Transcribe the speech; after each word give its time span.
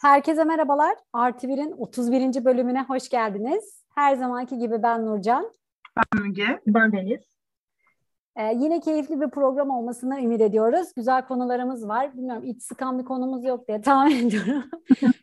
Herkese 0.00 0.44
merhabalar. 0.44 0.94
Artı 1.12 1.46
1'in 1.46 1.72
31. 1.72 2.44
bölümüne 2.44 2.82
hoş 2.82 3.08
geldiniz. 3.08 3.84
Her 3.94 4.16
zamanki 4.16 4.58
gibi 4.58 4.82
ben 4.82 5.06
Nurcan. 5.06 5.52
Ben 5.96 6.22
Müge. 6.22 6.60
Ben 6.66 6.92
Deniz. 6.92 7.20
Ee, 8.36 8.52
yine 8.54 8.80
keyifli 8.80 9.20
bir 9.20 9.30
program 9.30 9.70
olmasını 9.70 10.20
ümit 10.20 10.40
ediyoruz. 10.40 10.92
Güzel 10.96 11.26
konularımız 11.26 11.88
var. 11.88 12.14
Bilmiyorum 12.14 12.44
iç 12.44 12.62
sıkan 12.62 12.98
bir 12.98 13.04
konumuz 13.04 13.44
yok 13.44 13.68
diye 13.68 13.80
tahmin 13.80 14.26
ediyorum. 14.28 14.70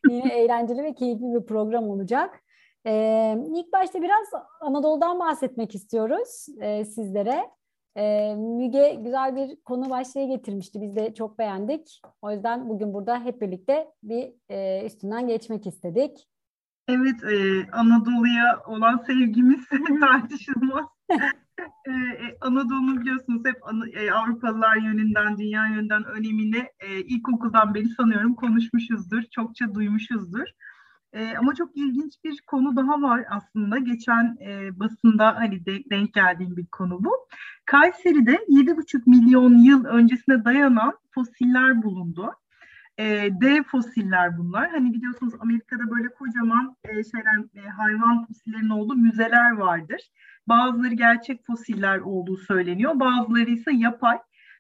yine 0.10 0.34
eğlenceli 0.34 0.84
ve 0.84 0.94
keyifli 0.94 1.34
bir 1.34 1.46
program 1.46 1.90
olacak. 1.90 2.42
Ee, 2.90 3.36
ilk 3.56 3.74
başta 3.74 4.02
biraz 4.02 4.28
Anadolu'dan 4.62 5.20
bahsetmek 5.20 5.76
istiyoruz 5.76 6.46
e, 6.62 6.86
sizlere. 6.86 7.50
E, 7.96 8.36
Müge 8.36 8.98
güzel 9.04 9.36
bir 9.36 9.56
konu 9.66 9.90
başlığı 9.90 10.28
getirmişti. 10.28 10.82
Biz 10.82 10.96
de 10.96 11.14
çok 11.14 11.40
beğendik. 11.40 12.02
O 12.22 12.32
yüzden 12.32 12.70
bugün 12.70 12.94
burada 12.94 13.24
hep 13.24 13.42
birlikte 13.42 13.88
bir 14.04 14.34
e, 14.50 14.86
üstünden 14.86 15.28
geçmek 15.28 15.68
istedik. 15.68 16.28
Evet, 16.88 17.24
e, 17.24 17.68
Anadolu'ya 17.72 18.60
olan 18.68 18.98
sevgimiz 19.08 19.60
tartışılmaz. 20.02 20.86
e, 21.88 21.94
Anadolu'nun 22.42 23.02
biliyorsunuz 23.02 23.42
hep 23.46 23.56
e, 23.94 24.12
Avrupalılar 24.12 24.76
yönünden, 24.76 25.38
dünya 25.38 25.68
yönünden 25.68 26.04
önemini 26.04 26.66
e, 26.80 27.00
ilkokuldan 27.00 27.74
beri 27.74 27.90
sanıyorum 27.90 28.36
konuşmuşuzdur, 28.36 29.22
çokça 29.32 29.76
duymuşuzdur. 29.76 30.46
E, 31.14 31.38
ama 31.38 31.56
çok 31.56 31.78
ilginç 31.78 32.14
bir 32.24 32.42
konu 32.48 32.76
daha 32.76 33.02
var 33.02 33.26
aslında. 33.30 33.78
Geçen 33.78 34.38
e, 34.42 34.80
basında 34.80 35.36
hani 35.36 35.66
de, 35.66 35.90
denk 35.90 36.14
geldiğim 36.14 36.58
bir 36.58 36.66
konu 36.66 37.04
bu. 37.04 37.12
Kayseri'de 37.66 38.36
7,5 38.36 39.02
milyon 39.06 39.58
yıl 39.58 39.86
öncesine 39.86 40.46
dayanan 40.46 40.94
fosiller 41.12 41.84
bulundu. 41.84 42.34
E, 42.98 43.30
dev 43.42 43.64
fosiller 43.64 44.38
bunlar. 44.38 44.70
Hani 44.70 44.94
biliyorsunuz 44.94 45.34
Amerika'da 45.40 45.92
böyle 45.92 46.08
kocaman 46.10 46.76
e, 46.84 46.90
şeyler 46.90 47.66
e, 47.66 47.70
hayvan 47.70 48.26
fosillerinin 48.26 48.70
olduğu 48.70 48.96
müzeler 48.96 49.52
vardır. 49.52 50.02
Bazıları 50.48 50.94
gerçek 50.94 51.46
fosiller 51.46 52.00
olduğu 52.00 52.38
söyleniyor. 52.38 53.00
Bazıları 53.00 53.50
ise 53.50 53.72
yapay. 53.74 54.18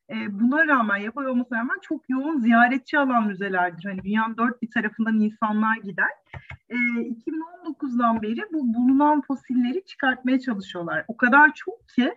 E, 0.09 0.39
buna 0.39 0.67
rağmen 0.67 0.97
yapay 0.97 1.27
olmasına 1.27 1.57
rağmen 1.57 1.79
çok 1.81 2.09
yoğun 2.09 2.39
ziyaretçi 2.39 2.99
alan 2.99 3.27
müzelerdir. 3.27 3.85
Hani 3.85 4.03
dünyanın 4.03 4.37
dört 4.37 4.61
bir 4.61 4.71
tarafından 4.71 5.19
insanlar 5.19 5.77
gider. 5.77 6.11
E, 6.69 6.75
2019'dan 6.75 8.21
beri 8.21 8.41
bu 8.53 8.73
bulunan 8.73 9.21
fosilleri 9.21 9.85
çıkartmaya 9.85 10.39
çalışıyorlar. 10.39 11.05
O 11.07 11.17
kadar 11.17 11.53
çok 11.53 11.89
ki 11.89 12.13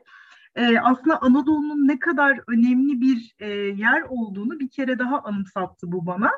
e, 0.56 0.78
aslında 0.78 1.22
Anadolu'nun 1.22 1.88
ne 1.88 1.98
kadar 1.98 2.40
önemli 2.48 3.00
bir 3.00 3.34
e, 3.38 3.48
yer 3.56 4.02
olduğunu 4.02 4.60
bir 4.60 4.68
kere 4.68 4.98
daha 4.98 5.18
anımsattı 5.18 5.92
bu 5.92 6.06
bana. 6.06 6.30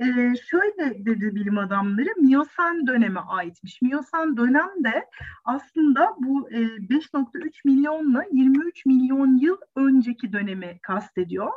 E, 0.00 0.04
şöyle 0.50 1.06
dedi 1.06 1.34
bilim 1.34 1.58
adamları, 1.58 2.08
Miyosen 2.16 2.86
döneme 2.86 3.20
aitmiş. 3.20 3.82
Miyosen 3.82 4.36
dönemde 4.36 5.06
aslında 5.44 6.14
bu 6.18 6.50
e, 6.50 6.56
5.3 6.56 7.50
milyonla 7.64 8.24
23 8.32 8.86
milyon 8.86 9.36
yıl 9.38 9.56
önceki 9.76 10.32
dönemi 10.32 10.78
kastediyor. 10.82 11.50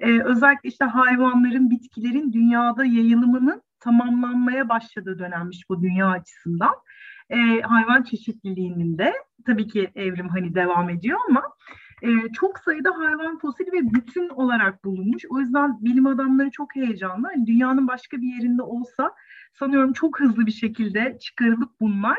E, 0.00 0.20
özellikle 0.22 0.68
işte 0.68 0.84
hayvanların, 0.84 1.70
bitkilerin 1.70 2.32
dünyada 2.32 2.84
yayılımının 2.84 3.62
tamamlanmaya 3.80 4.68
başladığı 4.68 5.18
dönemmiş 5.18 5.68
bu 5.68 5.82
dünya 5.82 6.08
açısından. 6.08 6.74
E, 7.30 7.60
hayvan 7.60 8.02
çeşitliliğinin 8.02 8.98
de 8.98 9.12
tabii 9.46 9.66
ki 9.66 9.90
evrim 9.94 10.28
hani 10.28 10.54
devam 10.54 10.90
ediyor 10.90 11.18
ama 11.28 11.42
e, 12.04 12.32
çok 12.32 12.58
sayıda 12.58 12.90
hayvan 12.98 13.38
fosili 13.38 13.72
ve 13.72 13.94
bütün 13.94 14.28
olarak 14.28 14.84
bulunmuş. 14.84 15.22
O 15.30 15.40
yüzden 15.40 15.84
bilim 15.84 16.06
adamları 16.06 16.50
çok 16.50 16.76
heyecanlı. 16.76 17.28
Yani 17.34 17.46
dünyanın 17.46 17.88
başka 17.88 18.16
bir 18.16 18.34
yerinde 18.34 18.62
olsa 18.62 19.14
sanıyorum 19.52 19.92
çok 19.92 20.20
hızlı 20.20 20.46
bir 20.46 20.52
şekilde 20.52 21.18
çıkarılıp 21.20 21.70
bunlar 21.80 22.18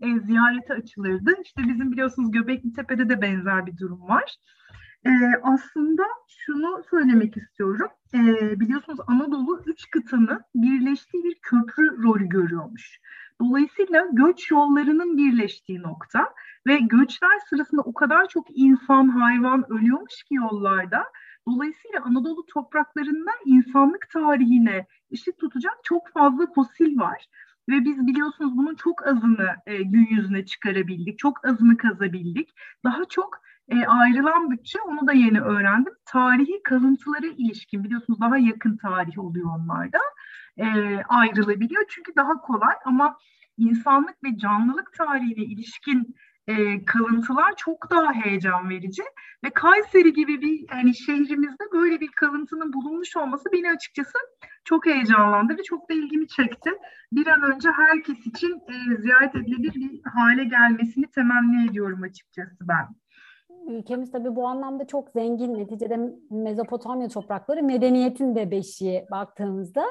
e, 0.00 0.20
ziyarete 0.20 0.74
açılırdı. 0.74 1.34
İşte 1.44 1.62
bizim 1.68 1.92
biliyorsunuz 1.92 2.30
Göbekli 2.30 2.72
Tepe'de 2.72 3.08
de 3.08 3.22
benzer 3.22 3.66
bir 3.66 3.78
durum 3.78 4.08
var. 4.08 4.36
E, 5.06 5.10
aslında 5.42 6.02
şunu 6.28 6.82
söylemek 6.90 7.36
istiyorum. 7.36 7.88
E, 8.14 8.20
biliyorsunuz 8.60 8.98
Anadolu 9.06 9.62
üç 9.66 9.90
kıtanın 9.90 10.40
birleştiği 10.54 11.24
bir 11.24 11.34
köprü 11.42 12.02
rolü 12.02 12.28
görüyormuş. 12.28 13.00
Dolayısıyla 13.42 14.06
göç 14.12 14.50
yollarının 14.50 15.16
birleştiği 15.16 15.82
nokta 15.82 16.34
ve 16.66 16.78
göçler 16.78 17.38
sırasında 17.50 17.82
o 17.82 17.94
kadar 17.94 18.28
çok 18.28 18.46
insan, 18.54 19.08
hayvan 19.08 19.72
ölüyormuş 19.72 20.22
ki 20.22 20.34
yollarda. 20.34 21.04
Dolayısıyla 21.48 22.00
Anadolu 22.04 22.46
topraklarında 22.46 23.30
insanlık 23.44 24.10
tarihine 24.12 24.86
ışık 25.12 25.38
tutacak 25.38 25.74
çok 25.82 26.08
fazla 26.08 26.46
fosil 26.54 26.98
var. 26.98 27.26
Ve 27.68 27.84
biz 27.84 28.06
biliyorsunuz 28.06 28.56
bunun 28.56 28.74
çok 28.74 29.06
azını 29.06 29.48
e, 29.66 29.82
gün 29.82 30.06
yüzüne 30.10 30.44
çıkarabildik, 30.44 31.18
çok 31.18 31.46
azını 31.46 31.76
kazabildik. 31.76 32.50
Daha 32.84 33.04
çok 33.04 33.40
e, 33.68 33.86
ayrılan 33.86 34.50
bütçe, 34.50 34.78
onu 34.80 35.06
da 35.06 35.12
yeni 35.12 35.40
öğrendim. 35.40 35.92
Tarihi 36.04 36.62
kalıntılara 36.62 37.26
ilişkin, 37.26 37.84
biliyorsunuz 37.84 38.20
daha 38.20 38.38
yakın 38.38 38.76
tarih 38.76 39.18
oluyor 39.18 39.46
onlarda. 39.58 39.98
E, 40.58 40.66
ayrılabiliyor 41.08 41.84
çünkü 41.88 42.12
daha 42.16 42.40
kolay 42.40 42.74
ama 42.84 43.16
insanlık 43.58 44.24
ve 44.24 44.38
canlılık 44.38 44.92
tarihine 44.92 45.44
ilişkin 45.44 46.16
e, 46.46 46.84
kalıntılar 46.84 47.54
çok 47.56 47.90
daha 47.90 48.12
heyecan 48.12 48.70
verici 48.70 49.02
ve 49.44 49.50
Kayseri 49.50 50.12
gibi 50.12 50.40
bir 50.40 50.66
yani 50.76 50.94
şehrimizde 50.94 51.64
böyle 51.72 52.00
bir 52.00 52.08
kalıntının 52.08 52.72
bulunmuş 52.72 53.16
olması 53.16 53.44
beni 53.52 53.70
açıkçası 53.70 54.18
çok 54.64 54.86
heyecanlandırdı, 54.86 55.62
çok 55.62 55.90
da 55.90 55.94
ilgimi 55.94 56.28
çekti. 56.28 56.70
Bir 57.12 57.26
an 57.26 57.42
önce 57.42 57.68
herkes 57.70 58.26
için 58.26 58.60
e, 58.68 58.96
ziyaret 58.96 59.34
edilebilir 59.34 59.74
bir 59.74 60.00
hale 60.14 60.44
gelmesini 60.44 61.06
temenni 61.06 61.70
ediyorum 61.70 62.02
açıkçası 62.02 62.68
ben. 62.68 62.88
Ülkemiz 63.68 64.12
tabii 64.12 64.36
bu 64.36 64.46
anlamda 64.46 64.86
çok 64.86 65.10
zengin. 65.10 65.54
Neticede 65.54 65.98
Mezopotamya 66.30 67.08
toprakları 67.08 67.62
medeniyetin 67.62 68.34
de 68.34 68.50
beşiği 68.50 69.06
baktığımızda 69.10 69.84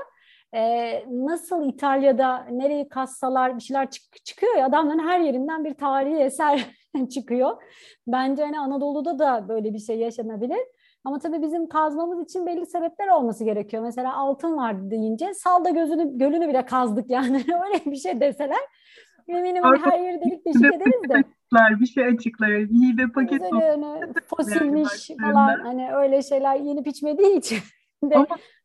e, 0.54 0.94
nasıl 1.10 1.70
İtalya'da 1.70 2.46
nereyi 2.52 2.90
kassalar 2.90 3.56
bir 3.56 3.62
şeyler 3.62 3.90
çık- 3.90 4.26
çıkıyor 4.26 4.56
ya 4.56 4.66
adamların 4.66 5.08
her 5.08 5.20
yerinden 5.20 5.66
bir 5.66 5.74
tarihi 5.74 6.16
eser 6.16 6.66
çıkıyor. 7.14 7.64
Bence 8.08 8.44
hani 8.44 8.60
Anadolu'da 8.60 9.20
da 9.20 9.48
böyle 9.50 9.74
bir 9.74 9.80
şey 9.80 9.98
yaşanabilir. 9.98 10.60
Ama 11.06 11.20
tabii 11.20 11.42
bizim 11.42 11.68
kazmamız 11.68 12.24
için 12.24 12.46
belli 12.46 12.66
sebepler 12.66 13.08
olması 13.08 13.44
gerekiyor. 13.44 13.84
Mesela 13.84 14.18
altın 14.18 14.58
var 14.58 14.92
deyince 14.92 15.34
salda 15.34 15.70
gözünü 15.70 16.18
gölünü 16.18 16.48
bile 16.48 16.66
kazdık 16.66 17.10
yani 17.10 17.38
öyle 17.66 17.92
bir 17.92 17.96
şey 17.96 18.20
deseler 18.20 18.60
eminim 19.28 19.64
hani 19.64 19.80
her 19.80 20.00
yeri 20.00 20.22
delik 20.22 20.46
deşik 20.46 20.66
ederiz 20.66 21.10
de. 21.10 21.14
Açıklar, 21.14 21.80
bir 21.80 21.86
şey 21.86 22.06
açıklar. 22.06 22.50
Hibe 22.50 23.12
paket 23.12 23.42
hani 23.42 24.14
fosilmiş 24.30 25.12
falan 25.22 25.60
hani 25.60 25.94
öyle 25.96 26.22
şeyler 26.22 26.56
yenip 26.56 26.88
içmediği 26.88 27.38
için 27.38 27.58
de 28.04 28.16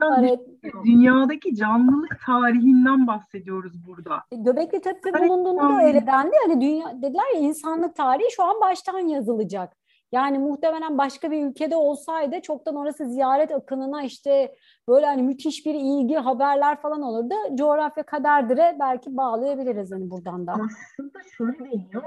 Ama 0.00 0.16
evet. 0.20 0.40
dünyadaki 0.84 1.54
canlılık 1.54 2.20
tarihinden 2.26 3.06
bahsediyoruz 3.06 3.86
burada. 3.86 4.22
E, 4.32 4.36
Göbekli 4.36 4.80
Tepe 4.80 5.28
bulunduğunda 5.28 5.62
da 5.62 5.86
öyle 5.86 6.06
dendi. 6.06 6.36
Hani 6.46 6.60
dünya 6.60 7.02
dediler 7.02 7.34
ya 7.34 7.40
insanlık 7.40 7.96
tarihi 7.96 8.28
şu 8.36 8.44
an 8.44 8.60
baştan 8.60 8.98
yazılacak. 8.98 9.76
Yani 10.12 10.38
muhtemelen 10.38 10.98
başka 10.98 11.30
bir 11.30 11.46
ülkede 11.46 11.76
olsaydı 11.76 12.40
çoktan 12.40 12.76
orası 12.76 13.08
ziyaret 13.08 13.50
akınına 13.52 14.02
işte 14.02 14.54
böyle 14.88 15.06
hani 15.06 15.22
müthiş 15.22 15.66
bir 15.66 15.74
ilgi 15.74 16.14
haberler 16.14 16.80
falan 16.80 17.02
olurdu. 17.02 17.34
Coğrafya 17.58 18.02
kaderdir'e 18.02 18.76
belki 18.80 19.16
bağlayabiliriz 19.16 19.92
hani 19.92 20.10
buradan 20.10 20.46
da. 20.46 20.52
Aslında 20.52 21.18
şöyle 21.36 21.58
deniyor. 21.58 22.02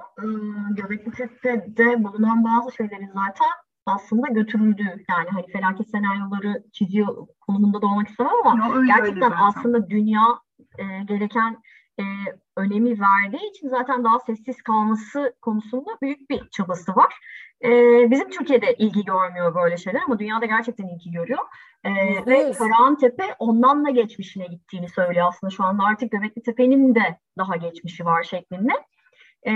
Göbekli 0.69 1.11
Tepe'de 1.11 2.03
bulunan 2.03 2.43
bazı 2.43 2.75
şeylerin 2.75 3.07
zaten 3.07 3.47
aslında 3.89 4.27
götürüldü. 4.27 4.83
Yani 5.09 5.29
hani 5.31 5.47
felaket 5.47 5.89
senaryoları 5.89 6.63
çiziyor 6.73 7.27
konumunda 7.41 7.81
da 7.81 7.85
olmak 7.85 8.09
istemem 8.09 8.31
ama 8.45 8.65
ya 8.65 8.73
öyle, 8.73 8.87
gerçekten 8.87 9.31
öyle 9.31 9.41
aslında 9.41 9.89
dünya 9.89 10.23
e, 10.77 11.03
gereken 11.03 11.57
e, 11.99 12.03
önemi 12.57 12.99
verdiği 12.99 13.49
için 13.49 13.67
zaten 13.67 14.03
daha 14.03 14.19
sessiz 14.19 14.61
kalması 14.61 15.35
konusunda 15.41 15.89
büyük 16.01 16.29
bir 16.29 16.49
çabası 16.49 16.95
var. 16.95 17.13
E, 17.63 17.69
bizim 18.11 18.29
Türkiye'de 18.29 18.73
ilgi 18.73 19.05
görmüyor 19.05 19.55
böyle 19.55 19.77
şeyler 19.77 20.01
ama 20.05 20.19
dünyada 20.19 20.45
gerçekten 20.45 20.87
ilgi 20.87 21.11
görüyor. 21.11 21.39
E, 21.83 21.91
ve 22.25 22.51
Karahan 22.51 22.97
Tepe 22.97 23.35
ondan 23.39 23.85
da 23.85 23.89
geçmişine 23.89 24.47
gittiğini 24.47 24.89
söylüyor 24.89 25.27
aslında 25.27 25.51
şu 25.51 25.63
anda 25.63 25.83
artık 25.83 26.11
Göbekli 26.11 26.43
Tepe'nin 26.43 26.95
de 26.95 27.19
daha 27.37 27.55
geçmişi 27.55 28.05
var 28.05 28.23
şeklinde 28.23 28.73
e, 29.47 29.51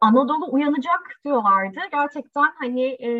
Anadolu 0.00 0.52
uyanacak 0.52 1.20
diyorlardı. 1.24 1.80
Gerçekten 1.92 2.52
hani 2.58 2.84
e, 2.84 3.10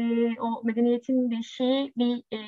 o 0.41 0.63
medeniyetin 0.65 1.31
beşiği 1.31 1.93
bir 1.97 2.37
e, 2.37 2.39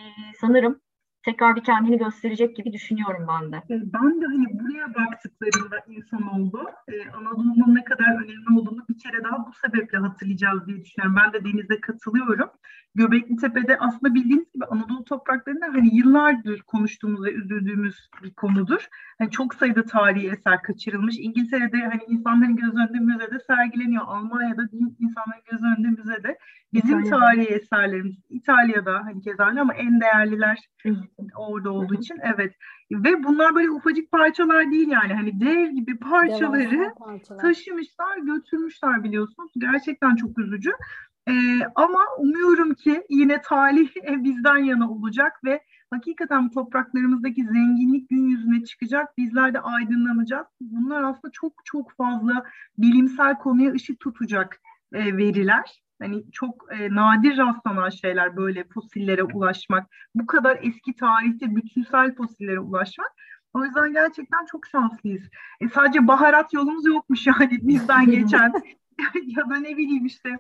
sanırım 0.40 0.80
tekrar 1.24 1.56
bir 1.56 1.64
kendini 1.64 1.98
gösterecek 1.98 2.56
gibi 2.56 2.72
düşünüyorum 2.72 3.26
ben 3.28 3.52
de. 3.52 3.56
E, 3.56 3.92
ben 3.92 4.20
de 4.20 4.26
hani 4.26 4.46
buraya 4.60 4.94
baktıklarında 4.94 5.76
insan 5.88 6.22
oldu. 6.34 6.70
Ee, 6.88 7.10
Anadolu'nun 7.10 7.74
ne 7.74 7.84
kadar 7.84 8.04
önemli 8.04 8.60
olduğunu 8.60 8.84
bir 8.88 8.98
kere 8.98 9.24
daha 9.24 9.46
bu 9.46 9.52
sebeple 9.52 9.98
hatırlayacağız 9.98 10.66
diye 10.66 10.80
düşünüyorum. 10.80 11.16
Ben 11.24 11.32
de 11.32 11.44
Deniz'e 11.44 11.80
katılıyorum. 11.80 12.50
Göbekli 12.94 13.36
Tepe'de 13.36 13.78
aslında 13.78 14.14
bildiğiniz 14.14 14.52
gibi 14.54 14.64
Anadolu 14.64 15.04
topraklarında 15.04 15.66
hani 15.66 15.96
yıllardır 15.96 16.60
konuştuğumuz 16.62 17.24
ve 17.24 17.32
üzüldüğümüz 17.32 18.10
bir 18.22 18.34
konudur. 18.34 18.88
Hani 19.18 19.30
çok 19.30 19.54
sayıda 19.54 19.84
tarihi 19.84 20.30
eser 20.30 20.62
kaçırılmış. 20.62 21.14
İngiltere'de 21.18 21.76
hani 21.76 22.02
insanların 22.08 22.56
göz 22.56 22.74
önünde 22.74 22.98
müzede 22.98 23.38
sergileniyor. 23.46 24.02
Almanya'da 24.06 24.62
insanların 24.98 25.42
göz 25.50 25.62
önünde 25.62 25.88
müzede. 25.88 26.38
Bizim 26.74 27.00
İtalya'da. 27.00 27.18
tarihi 27.18 27.46
eserlerimiz 27.46 28.16
İtalya'da 28.28 28.94
hani 29.04 29.20
keza 29.20 29.44
ama 29.44 29.74
en 29.74 30.00
değerliler 30.00 30.58
orada 31.36 31.72
olduğu 31.72 31.94
için 31.94 32.16
evet. 32.22 32.54
Ve 32.92 33.24
bunlar 33.24 33.54
böyle 33.54 33.70
ufacık 33.70 34.10
parçalar 34.10 34.70
değil 34.70 34.88
yani 34.88 35.14
hani 35.14 35.40
dev 35.40 35.70
gibi 35.70 35.98
parçaları 35.98 36.94
parçalar. 36.98 37.40
taşımışlar, 37.40 38.18
götürmüşler 38.18 39.04
biliyorsunuz. 39.04 39.52
Gerçekten 39.58 40.16
çok 40.16 40.38
üzücü. 40.38 40.70
Ee, 41.28 41.60
ama 41.74 42.00
umuyorum 42.18 42.74
ki 42.74 43.02
yine 43.10 43.42
talih 43.42 43.88
bizden 44.24 44.56
yana 44.56 44.90
olacak 44.90 45.44
ve 45.44 45.60
hakikaten 45.90 46.50
topraklarımızdaki 46.50 47.44
zenginlik 47.44 48.08
gün 48.08 48.26
yüzüne 48.28 48.64
çıkacak. 48.64 49.18
Bizler 49.18 49.54
de 49.54 49.60
aydınlanacağız. 49.60 50.46
Bunlar 50.60 51.02
aslında 51.02 51.32
çok 51.32 51.52
çok 51.64 51.92
fazla 51.96 52.44
bilimsel 52.78 53.38
konuya 53.38 53.72
ışık 53.72 54.00
tutacak 54.00 54.60
e, 54.92 55.16
veriler. 55.16 55.83
Hani 56.02 56.30
çok 56.32 56.66
e, 56.72 56.94
nadir 56.94 57.38
rastlanan 57.38 57.90
şeyler 57.90 58.36
böyle 58.36 58.64
fosillere 58.64 59.22
ulaşmak. 59.22 59.90
Bu 60.14 60.26
kadar 60.26 60.58
eski 60.62 60.94
tarihte 60.94 61.56
bütünsel 61.56 62.14
fosillere 62.14 62.60
ulaşmak. 62.60 63.12
O 63.54 63.64
yüzden 63.64 63.92
gerçekten 63.92 64.44
çok 64.44 64.66
şanslıyız. 64.66 65.22
E, 65.60 65.68
sadece 65.68 66.06
baharat 66.06 66.54
yolumuz 66.54 66.86
yokmuş 66.86 67.26
yani 67.40 67.58
bizden 67.62 68.06
geçen. 68.06 68.52
ya 69.24 69.50
da 69.50 69.56
ne 69.56 69.76
bileyim 69.76 70.06
işte 70.06 70.30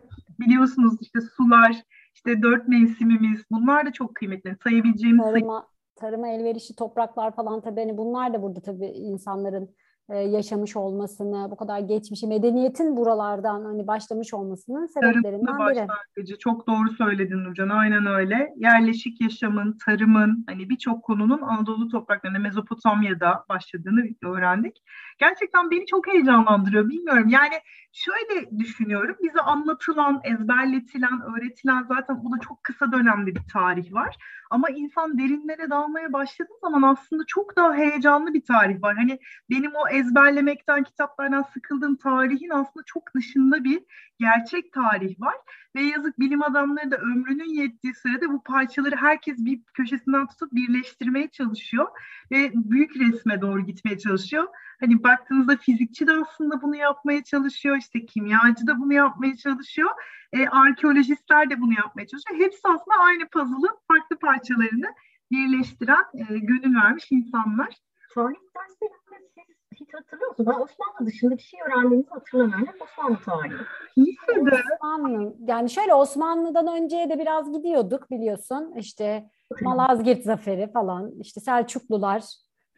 biliyorsunuz 0.40 0.94
işte 1.00 1.20
sular, 1.20 1.82
işte 2.14 2.42
dört 2.42 2.68
mevsimimiz 2.68 3.44
bunlar 3.50 3.86
da 3.86 3.92
çok 3.92 4.14
kıymetli. 4.14 4.56
Sayabileceğimiz 4.62 5.24
tarıma, 5.24 5.68
tarıma 5.96 6.28
elverişli 6.28 6.74
topraklar 6.74 7.36
falan 7.36 7.60
tabii 7.60 7.80
hani 7.80 7.96
bunlar 7.96 8.34
da 8.34 8.42
burada 8.42 8.60
tabii 8.60 8.86
insanların 8.86 9.74
e, 10.10 10.18
yaşamış 10.18 10.76
olmasını, 10.76 11.50
bu 11.50 11.56
kadar 11.56 11.78
geçmişi, 11.78 12.26
medeniyetin 12.26 12.96
buralardan 12.96 13.64
hani 13.64 13.86
başlamış 13.86 14.34
olmasının 14.34 14.86
sebeplerinden 14.86 15.58
biri. 15.58 15.58
başlangıcı. 15.58 16.38
Çok 16.38 16.66
doğru 16.66 16.90
söyledin 16.90 17.44
Nurcan. 17.44 17.68
Aynen 17.68 18.06
öyle. 18.06 18.54
Yerleşik 18.56 19.20
yaşamın, 19.20 19.78
tarımın, 19.86 20.44
hani 20.48 20.70
birçok 20.70 21.02
konunun 21.02 21.42
Anadolu 21.42 21.88
topraklarında, 21.88 22.38
Mezopotamya'da 22.38 23.44
başladığını 23.48 24.04
öğrendik. 24.24 24.82
Gerçekten 25.18 25.70
beni 25.70 25.86
çok 25.86 26.06
heyecanlandırıyor. 26.06 26.88
Bilmiyorum. 26.88 27.28
Yani 27.28 27.54
şöyle 27.94 28.58
düşünüyorum. 28.58 29.16
Bize 29.22 29.40
anlatılan, 29.40 30.20
ezberletilen, 30.24 31.20
öğretilen 31.22 31.82
zaten 31.82 32.14
o 32.14 32.32
da 32.32 32.40
çok 32.40 32.64
kısa 32.64 32.92
dönemde 32.92 33.34
bir 33.34 33.42
tarih 33.52 33.92
var. 33.92 34.16
Ama 34.50 34.70
insan 34.70 35.18
derinlere 35.18 35.70
dalmaya 35.70 36.12
başladığı 36.12 36.58
zaman 36.60 36.82
aslında 36.82 37.22
çok 37.26 37.56
daha 37.56 37.74
heyecanlı 37.74 38.34
bir 38.34 38.40
tarih 38.40 38.82
var. 38.82 38.96
Hani 38.96 39.18
benim 39.50 39.70
o 39.74 39.88
ezberlemekten, 39.88 40.82
kitaplardan 40.82 41.42
sıkıldığım 41.42 41.96
tarihin 41.96 42.50
aslında 42.50 42.84
çok 42.86 43.14
dışında 43.14 43.64
bir 43.64 43.82
gerçek 44.18 44.72
tarih 44.72 45.20
var. 45.20 45.36
Ve 45.76 45.82
yazık 45.82 46.18
bilim 46.18 46.42
adamları 46.42 46.90
da 46.90 46.96
ömrünün 46.96 47.54
yettiği 47.54 47.94
sürede 47.94 48.28
bu 48.28 48.42
parçaları 48.42 48.96
herkes 48.96 49.38
bir 49.38 49.60
köşesinden 49.74 50.26
tutup 50.26 50.52
birleştirmeye 50.52 51.28
çalışıyor. 51.28 51.88
Ve 52.30 52.52
büyük 52.54 52.96
resme 52.96 53.40
doğru 53.40 53.60
gitmeye 53.60 53.98
çalışıyor. 53.98 54.48
Hani 54.80 55.02
baktığınızda 55.02 55.56
fizikçi 55.56 56.06
de 56.06 56.12
aslında 56.12 56.62
bunu 56.62 56.76
yapmaya 56.76 57.24
çalışıyor. 57.24 57.76
İşte 57.84 58.06
kimyacı 58.06 58.66
da 58.66 58.80
bunu 58.80 58.92
yapmaya 58.92 59.36
çalışıyor. 59.36 59.90
E, 60.32 60.48
arkeolojistler 60.48 61.50
de 61.50 61.60
bunu 61.60 61.72
yapmaya 61.72 62.06
çalışıyor. 62.06 62.40
Hepsi 62.40 62.60
aslında 62.64 62.96
aynı 62.98 63.28
puzzle'ın 63.28 63.78
farklı 63.88 64.18
parçalarını 64.18 64.86
birleştiren, 65.30 66.04
e, 66.14 66.38
gönül 66.38 66.76
vermiş 66.82 67.06
insanlar. 67.10 67.76
Tarih 68.14 68.36
derslerinde 68.56 69.28
siz 69.34 69.80
hiç 69.80 69.94
hatırlıyor 69.94 70.30
musunuz? 70.30 70.48
Ben 70.48 70.60
Osmanlı 70.60 71.06
dışında 71.06 71.36
bir 71.36 71.42
şey 71.42 71.60
öğrendiğinizi 71.66 72.10
hatırlamıyorum. 72.10 72.66
Hep 72.66 72.82
Osmanlı 72.82 73.18
tarihi. 73.24 73.54
Lisede. 73.98 74.62
Osmanlı. 74.74 75.34
Yani 75.46 75.70
şöyle 75.70 75.94
Osmanlı'dan 75.94 76.66
önceye 76.66 77.10
de 77.10 77.18
biraz 77.18 77.52
gidiyorduk 77.52 78.10
biliyorsun. 78.10 78.74
İşte 78.76 79.30
Malazgirt 79.62 80.22
Zaferi 80.24 80.72
falan, 80.72 81.12
işte 81.20 81.40
Selçuklular, 81.40 82.22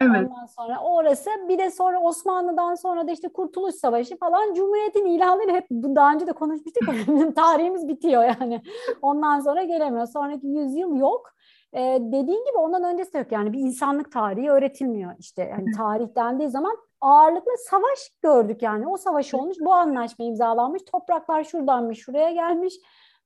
Evet. 0.00 0.30
Ondan 0.30 0.46
sonra 0.46 0.80
orası 0.82 1.30
bir 1.48 1.58
de 1.58 1.70
sonra 1.70 2.00
Osmanlı'dan 2.00 2.74
sonra 2.74 3.06
da 3.06 3.10
işte 3.10 3.28
Kurtuluş 3.28 3.74
Savaşı 3.74 4.16
falan 4.16 4.54
Cumhuriyet'in 4.54 5.06
ilanları 5.06 5.52
hep 5.52 5.66
daha 5.70 6.12
önce 6.12 6.26
de 6.26 6.32
konuşmuştuk. 6.32 6.84
tarihimiz 7.36 7.88
bitiyor 7.88 8.24
yani. 8.24 8.62
Ondan 9.02 9.40
sonra 9.40 9.62
gelemiyor. 9.62 10.06
Sonraki 10.06 10.46
yüzyıl 10.46 10.96
yok. 10.96 11.32
Ee, 11.72 11.98
dediğin 12.00 12.44
gibi 12.44 12.56
ondan 12.58 12.84
öncesi 12.84 13.12
de 13.12 13.18
yok 13.18 13.32
yani 13.32 13.52
bir 13.52 13.58
insanlık 13.58 14.12
tarihi 14.12 14.50
öğretilmiyor 14.50 15.12
işte. 15.18 15.42
Yani 15.42 15.72
tarih 15.76 16.16
dendiği 16.16 16.50
zaman 16.50 16.76
ağırlıklı 17.00 17.52
savaş 17.70 18.10
gördük 18.22 18.62
yani. 18.62 18.88
O 18.88 18.96
savaş 18.96 19.34
olmuş, 19.34 19.56
bu 19.60 19.72
anlaşma 19.74 20.24
imzalanmış, 20.24 20.82
topraklar 20.92 21.44
şuradanmış, 21.44 21.98
şuraya 21.98 22.30
gelmiş. 22.30 22.74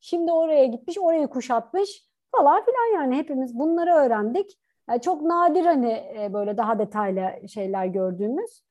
Şimdi 0.01 0.33
oraya 0.33 0.67
gitmiş, 0.67 0.99
orayı 0.99 1.29
kuşatmış 1.29 2.05
falan 2.37 2.65
filan 2.65 3.03
yani 3.03 3.17
hepimiz 3.17 3.59
bunları 3.59 3.91
öğrendik. 3.95 4.59
Yani 4.91 5.01
çok 5.01 5.23
nadir 5.23 5.65
hani 5.67 5.93
e, 6.21 6.33
böyle 6.33 6.57
daha 6.57 6.79
detaylı 6.79 7.49
şeyler 7.49 7.87
gördüğümüz. 7.87 8.63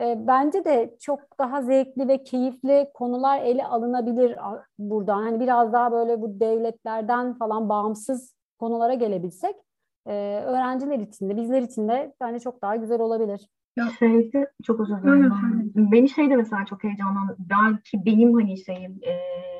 E, 0.00 0.26
bence 0.26 0.64
de 0.64 0.96
çok 1.00 1.38
daha 1.38 1.62
zevkli 1.62 2.08
ve 2.08 2.24
keyifli 2.24 2.90
konular 2.94 3.40
ele 3.42 3.66
alınabilir 3.66 4.38
buradan. 4.78 5.22
Hani 5.22 5.40
biraz 5.40 5.72
daha 5.72 5.92
böyle 5.92 6.20
bu 6.22 6.40
devletlerden 6.40 7.34
falan 7.34 7.68
bağımsız 7.68 8.36
konulara 8.58 8.94
gelebilsek 8.94 9.56
e, 10.06 10.42
öğrenciler 10.46 10.98
için 10.98 11.28
de 11.30 11.36
bizler 11.36 11.62
için 11.62 11.88
de 11.88 12.14
bence 12.20 12.40
çok 12.40 12.62
daha 12.62 12.76
güzel 12.76 13.00
olabilir. 13.00 13.48
Ya 13.76 13.88
şeyde 13.98 14.50
çok 14.64 14.80
özür 14.80 15.02
dilerim. 15.02 15.72
Beni 15.76 16.08
şeyde 16.08 16.36
mesela 16.36 16.64
çok 16.64 16.84
heyecanlandı. 16.84 17.36
Belki 17.38 18.04
benim 18.06 18.34
hani 18.34 18.64
şeyim 18.64 19.00
e, 19.02 19.12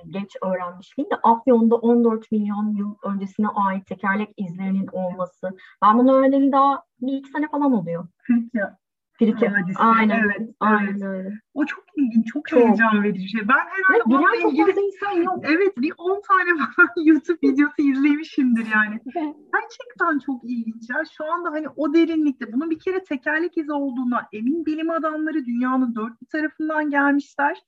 geç 0.09 0.37
öğrenmişliğim 0.43 1.11
de 1.11 1.15
Afyon'da 1.23 1.75
14 1.75 2.33
milyon 2.33 2.77
yıl 2.77 2.95
öncesine 3.05 3.49
ait 3.49 3.87
tekerlek 3.87 4.35
izlerinin 4.37 4.87
olması. 4.93 5.51
Ben 5.85 5.99
bunu 5.99 6.13
öğreneli 6.15 6.53
daha 6.53 6.83
bir 7.01 7.13
iki 7.13 7.31
sene 7.31 7.49
falan 7.49 7.73
oluyor. 7.73 8.09
Frikya. 9.19 9.51
Frikya. 9.51 9.75
Aynen. 9.77 10.23
Evet, 10.25 10.51
aynen 10.61 11.03
öyle. 11.03 11.33
O 11.55 11.67
çok 11.67 11.85
ilginç, 11.97 12.27
çok, 12.27 12.49
çok. 12.49 12.61
heyecan 12.61 13.03
verici 13.03 13.29
şey. 13.29 13.49
Ben 13.49 13.55
herhalde 13.55 13.95
evet, 13.95 14.07
onunla 14.07 14.37
ilgili 14.37 14.81
insan 14.87 15.23
yok. 15.23 15.39
Evet, 15.43 15.77
bir 15.79 15.93
10 15.99 16.23
tane 16.29 16.51
falan 16.77 16.91
YouTube 17.05 17.39
videosu 17.49 17.83
izlemişimdir 17.83 18.67
yani. 18.75 19.01
Gerçekten 19.53 20.19
çok 20.27 20.45
ilginç 20.45 20.91
ya. 20.91 21.03
Şu 21.17 21.33
anda 21.33 21.51
hani 21.51 21.69
o 21.77 21.95
derinlikte 21.95 22.53
bunun 22.53 22.71
bir 22.71 22.79
kere 22.79 23.05
tekerlek 23.05 23.59
izi 23.59 23.73
olduğuna 23.73 24.29
emin 24.33 24.67
bilim 24.67 24.91
adamları 24.91 25.47
dünyanın 25.47 25.95
dört 25.95 26.23
bir 26.23 26.27
tarafından 26.27 26.91
gelmişler. 26.91 27.59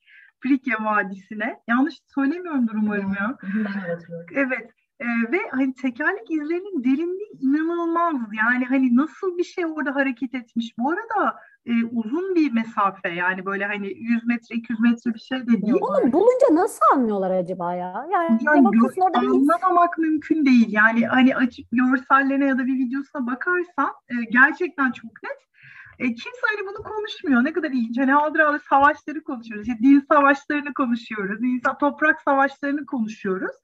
Frikya 0.43 0.77
Vadisi'ne. 0.85 1.59
Yanlış 1.67 1.95
söylemiyorumdur 2.15 2.73
umarım 2.73 3.13
ya. 3.13 3.37
Evet. 4.33 4.71
Ee, 4.99 5.31
ve 5.31 5.39
hani 5.51 5.73
tekerlek 5.73 6.31
izlerinin 6.31 6.83
derinliği 6.83 7.29
inanılmaz. 7.41 8.15
Yani 8.37 8.65
hani 8.65 8.95
nasıl 8.95 9.37
bir 9.37 9.43
şey 9.43 9.65
orada 9.65 9.95
hareket 9.95 10.35
etmiş. 10.35 10.77
Bu 10.77 10.91
arada 10.91 11.35
e, 11.65 11.71
uzun 11.91 12.35
bir 12.35 12.51
mesafe 12.51 13.09
yani 13.09 13.45
böyle 13.45 13.65
hani 13.65 13.87
100 13.87 14.25
metre 14.25 14.55
200 14.55 14.79
metre 14.79 15.13
bir 15.13 15.19
şey 15.19 15.41
de 15.41 15.61
değil. 15.61 15.75
Onu 15.81 16.13
bulunca 16.13 16.47
nasıl 16.51 16.79
anlıyorlar 16.93 17.31
acaba 17.31 17.73
ya? 17.73 18.05
Yani, 18.11 18.39
yani 18.41 18.63
bakıyorsun 18.63 19.01
orada 19.01 19.19
anlamamak 19.19 19.97
bir... 19.97 20.03
mümkün 20.03 20.45
değil. 20.45 20.67
Yani 20.69 21.07
hani 21.07 21.35
açıp 21.35 21.65
görsellerine 21.71 22.45
ya 22.45 22.57
da 22.57 22.65
bir 22.65 22.75
videosuna 22.75 23.27
bakarsan 23.27 23.91
e, 24.09 24.15
gerçekten 24.31 24.91
çok 24.91 25.11
net. 25.23 25.39
E, 25.99 26.05
kimse 26.05 26.41
hani 26.55 26.67
bunu 26.67 26.83
konuşmuyor. 26.83 27.43
Ne 27.43 27.53
kadar 27.53 27.69
ilginç. 27.69 27.97
Hani 27.97 28.15
aldır 28.15 28.41
savaşları 28.69 29.23
konuşuyoruz. 29.23 29.67
İşte 29.67 29.79
din 29.83 30.05
savaşlarını 30.11 30.73
konuşuyoruz. 30.73 31.43
İnsan 31.43 31.77
toprak 31.77 32.21
savaşlarını 32.21 32.85
konuşuyoruz. 32.85 33.55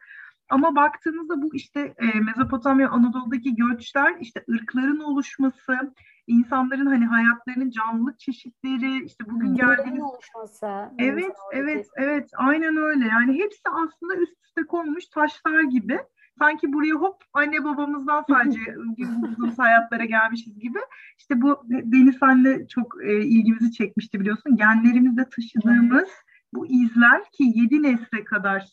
Ama 0.50 0.76
baktığınızda 0.76 1.42
bu 1.42 1.56
işte 1.56 1.94
e, 1.98 2.20
Mezopotamya, 2.20 2.90
Anadolu'daki 2.90 3.56
göçler, 3.56 4.16
işte 4.20 4.46
ırkların 4.50 5.00
oluşması, 5.00 5.94
insanların 6.28 6.86
hani 6.86 7.06
hayatlarının 7.06 7.70
canlılık 7.70 8.20
çeşitleri, 8.20 9.06
işte 9.06 9.26
bugün 9.30 9.56
geldiğimiz... 9.56 10.02
oluşması. 10.02 10.90
Evet, 11.00 11.36
evet, 11.52 11.88
evet, 11.98 12.30
aynen 12.36 12.78
öyle. 12.78 13.06
Yani 13.06 13.34
hepsi 13.34 13.62
aslında 13.70 14.16
üst 14.16 14.46
üste 14.46 14.64
konmuş 14.64 15.08
taşlar 15.08 15.62
gibi. 15.62 16.00
Sanki 16.40 16.74
buraya 16.74 16.94
hop 16.94 17.24
anne 17.34 17.64
babamızdan 17.64 18.26
sadece 18.30 18.60
bulduğumuz 18.76 19.60
hayatlara 19.60 20.06
gelmişiz 20.06 20.60
gibi. 20.60 20.80
İşte 21.18 21.42
bu 21.42 21.64
Deniz 21.70 22.18
senle 22.18 22.68
çok 22.68 23.04
e, 23.04 23.22
ilgimizi 23.22 23.72
çekmişti 23.72 24.20
biliyorsun. 24.20 24.58
Genlerimizde 24.58 25.30
taşıdığımız 25.30 26.10
bu 26.54 26.68
izler 26.68 27.24
ki 27.32 27.44
yedi 27.56 27.84
nesle 27.84 28.24
kadar 28.24 28.68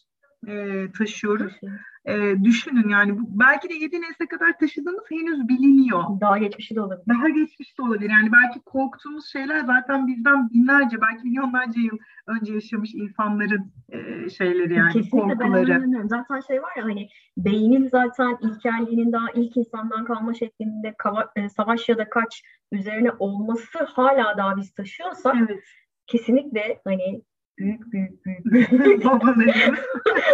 e, 0.49 0.87
taşıyoruz. 0.99 1.61
E, 2.04 2.44
düşünün 2.44 2.88
yani 2.88 3.18
bu, 3.18 3.22
belki 3.28 3.68
de 3.68 3.75
7 3.75 4.00
nesle 4.00 4.26
kadar 4.26 4.58
taşıdığımız 4.58 5.04
henüz 5.11 5.49
biliniyor. 5.49 6.04
Daha 6.20 6.38
geçmişi 6.38 6.75
de 6.75 6.80
olabilir. 6.80 7.08
Daha 7.08 7.28
geçmiş 7.28 7.78
de 7.78 7.82
olabilir. 7.82 8.11
Yani 8.11 8.32
belki 8.32 8.61
korktuğumuz 8.61 9.32
şeyler 9.32 9.61
zaten 9.61 10.06
bizden 10.06 10.50
binlerce 10.50 11.00
belki 11.00 11.25
milyonlarca 11.25 11.80
yıl 11.80 11.99
önce 12.26 12.54
yaşamış 12.54 12.94
insanların 12.94 13.72
e, 13.88 14.30
şeyleri 14.30 14.75
yani 14.75 14.92
Kesinlikle 14.92 15.34
korkuları. 15.34 15.68
Ben 15.68 16.06
zaten 16.06 16.40
şey 16.40 16.62
var 16.62 16.72
ya 16.76 16.84
hani 16.84 17.08
beynin 17.37 17.88
zaten 17.88 18.38
ilkelliğinin 18.40 19.12
daha 19.12 19.26
ilk 19.34 19.56
insandan 19.56 20.04
kalma 20.04 20.34
şeklinde 20.34 20.94
kava, 20.99 21.32
e, 21.37 21.49
savaş 21.49 21.88
ya 21.88 21.99
da 21.99 22.08
kaç 22.08 22.42
üzerine 22.72 23.11
olması 23.18 23.84
hala 23.84 24.37
daha 24.37 24.56
biz 24.56 24.75
taşıyorsak 24.75 25.37
evet. 25.49 25.64
kesinlikle 26.06 26.80
hani 26.84 27.22
büyük 27.62 27.92
büyük 27.92 28.25
büyük 28.25 29.04
babalarımız. 29.04 29.78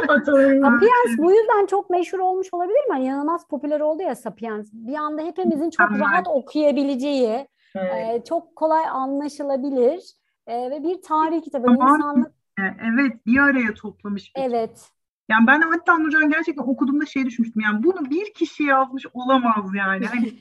Sapiens 0.62 1.18
bu 1.18 1.32
yüzden 1.32 1.66
çok 1.66 1.90
meşhur 1.90 2.18
olmuş 2.18 2.48
olabilir 2.52 2.88
mi? 2.88 2.94
Yani 2.94 3.04
inanılmaz 3.04 3.48
popüler 3.48 3.80
oldu 3.80 4.02
ya 4.02 4.14
Sapiens. 4.14 4.70
Bir 4.72 4.94
anda 4.94 5.22
hepimizin 5.22 5.70
çok 5.70 5.86
Anladım. 5.86 6.00
rahat 6.00 6.28
okuyabileceği, 6.28 7.48
evet. 7.74 8.20
e, 8.20 8.24
çok 8.24 8.56
kolay 8.56 8.88
anlaşılabilir 8.88 10.12
e, 10.46 10.70
ve 10.70 10.82
bir 10.82 11.02
tarih 11.02 11.42
kitabı. 11.42 11.66
Tamam. 11.66 11.96
İnsanlık... 11.96 12.32
Evet 12.58 13.26
bir 13.26 13.38
araya 13.38 13.74
toplamış. 13.74 14.32
Bir 14.36 14.42
evet. 14.42 14.90
Yani 15.28 15.46
ben 15.46 15.60
hatta 15.60 15.98
Nurcan 15.98 16.30
gerçekten 16.30 16.62
okuduğumda 16.62 17.06
şey 17.06 17.26
düşünmüştüm. 17.26 17.62
Yani 17.62 17.82
bunu 17.82 18.10
bir 18.10 18.34
kişi 18.34 18.62
yazmış 18.62 19.06
olamaz 19.14 19.74
yani. 19.74 20.06
Hani 20.06 20.28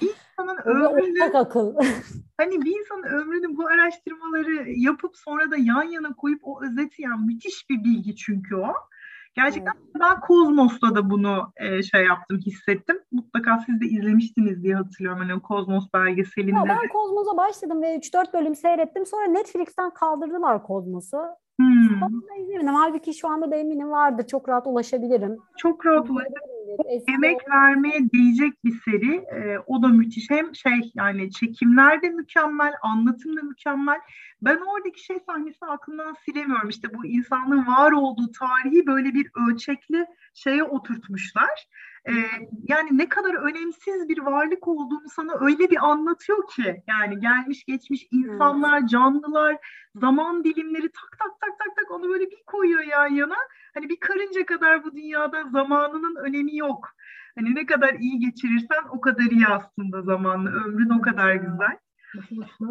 insanın 0.00 0.56
ömrünü 0.64 1.36
akıl. 1.38 1.74
hani 2.36 2.62
bir 2.62 2.80
insanın 2.80 3.02
ömrünü 3.02 3.56
bu 3.56 3.66
araştırmaları 3.66 4.70
yapıp 4.70 5.16
sonra 5.16 5.50
da 5.50 5.56
yan 5.56 5.82
yana 5.82 6.12
koyup 6.12 6.40
o 6.42 6.64
özeti 6.64 7.02
yani 7.02 7.26
müthiş 7.26 7.70
bir 7.70 7.84
bilgi 7.84 8.16
çünkü 8.16 8.56
o. 8.56 8.74
Gerçekten 9.34 9.72
evet. 9.76 9.94
ben 10.00 10.20
Kozmos'ta 10.20 10.94
da 10.94 11.10
bunu 11.10 11.52
e, 11.56 11.82
şey 11.82 12.04
yaptım, 12.04 12.38
hissettim. 12.38 13.02
Mutlaka 13.12 13.58
siz 13.66 13.80
de 13.80 13.86
izlemiştiniz 13.86 14.62
diye 14.62 14.74
hatırlıyorum 14.74 15.20
hani 15.20 15.42
Kozmos 15.42 15.84
belgeselinde. 15.94 16.56
Ya 16.56 16.64
ben 16.68 16.88
Kozmos'a 16.88 17.36
başladım 17.36 17.82
ve 17.82 17.96
3-4 17.96 18.32
bölüm 18.32 18.54
seyrettim. 18.54 19.06
Sonra 19.06 19.26
Netflix'ten 19.26 19.90
kaldırdılar 19.90 20.62
Kozmos'u. 20.62 21.22
Hmm. 21.58 22.02
Eminim. 22.38 22.74
Halbuki 22.74 23.14
şu 23.14 23.28
anda 23.28 23.50
da 23.50 23.56
eminim 23.56 23.90
vardır. 23.90 24.26
Çok 24.26 24.48
rahat 24.48 24.66
ulaşabilirim. 24.66 25.36
Çok 25.56 25.86
rahat 25.86 26.10
ulaşabilirim. 26.10 26.56
Emek 27.08 27.50
vermeye 27.50 28.10
değecek 28.12 28.64
bir 28.64 28.80
seri. 28.84 29.14
E, 29.16 29.58
o 29.66 29.82
da 29.82 29.88
müthiş. 29.88 30.30
Hem 30.30 30.54
şey 30.54 30.92
yani 30.94 31.30
çekimler 31.32 32.02
de 32.02 32.10
mükemmel, 32.10 32.72
anlatım 32.82 33.36
da 33.36 33.42
mükemmel. 33.42 34.00
Ben 34.42 34.56
oradaki 34.56 35.04
şey 35.04 35.18
sahnesini 35.26 35.68
aklımdan 35.68 36.16
silemiyorum. 36.24 36.68
İşte 36.68 36.88
bu 36.94 37.06
insanlığın 37.06 37.66
var 37.66 37.92
olduğu 37.92 38.32
tarihi 38.32 38.86
böyle 38.86 39.14
bir 39.14 39.30
ölçekli 39.48 40.06
şeye 40.34 40.64
oturtmuşlar. 40.64 41.66
Ee, 42.08 42.12
yani 42.68 42.98
ne 42.98 43.08
kadar 43.08 43.34
önemsiz 43.34 44.08
bir 44.08 44.18
varlık 44.18 44.68
olduğunu 44.68 45.08
sana 45.08 45.32
öyle 45.40 45.70
bir 45.70 45.84
anlatıyor 45.84 46.48
ki 46.48 46.82
yani 46.86 47.20
gelmiş 47.20 47.64
geçmiş 47.64 48.08
insanlar, 48.10 48.86
canlılar, 48.86 49.56
zaman 49.94 50.44
dilimleri 50.44 50.88
tak 50.88 51.18
tak 51.18 51.40
tak 51.40 51.58
tak 51.58 51.76
tak 51.76 51.90
onu 51.90 52.08
böyle 52.08 52.30
bir 52.30 52.42
koyuyor 52.46 52.82
yan 52.82 53.06
yana. 53.06 53.36
Hani 53.74 53.88
bir 53.88 54.00
karınca 54.00 54.46
kadar 54.46 54.84
bu 54.84 54.96
dünyada 54.96 55.44
zamanının 55.52 56.16
önemi 56.16 56.56
yok. 56.56 56.88
Hani 57.38 57.54
ne 57.54 57.66
kadar 57.66 57.94
iyi 57.94 58.18
geçirirsen 58.18 58.82
o 58.90 59.00
kadar 59.00 59.24
iyi 59.24 59.46
aslında 59.46 60.02
zamanla. 60.02 60.50
Ömrün 60.50 60.98
o 60.98 61.00
kadar 61.00 61.34
güzel. 61.34 61.78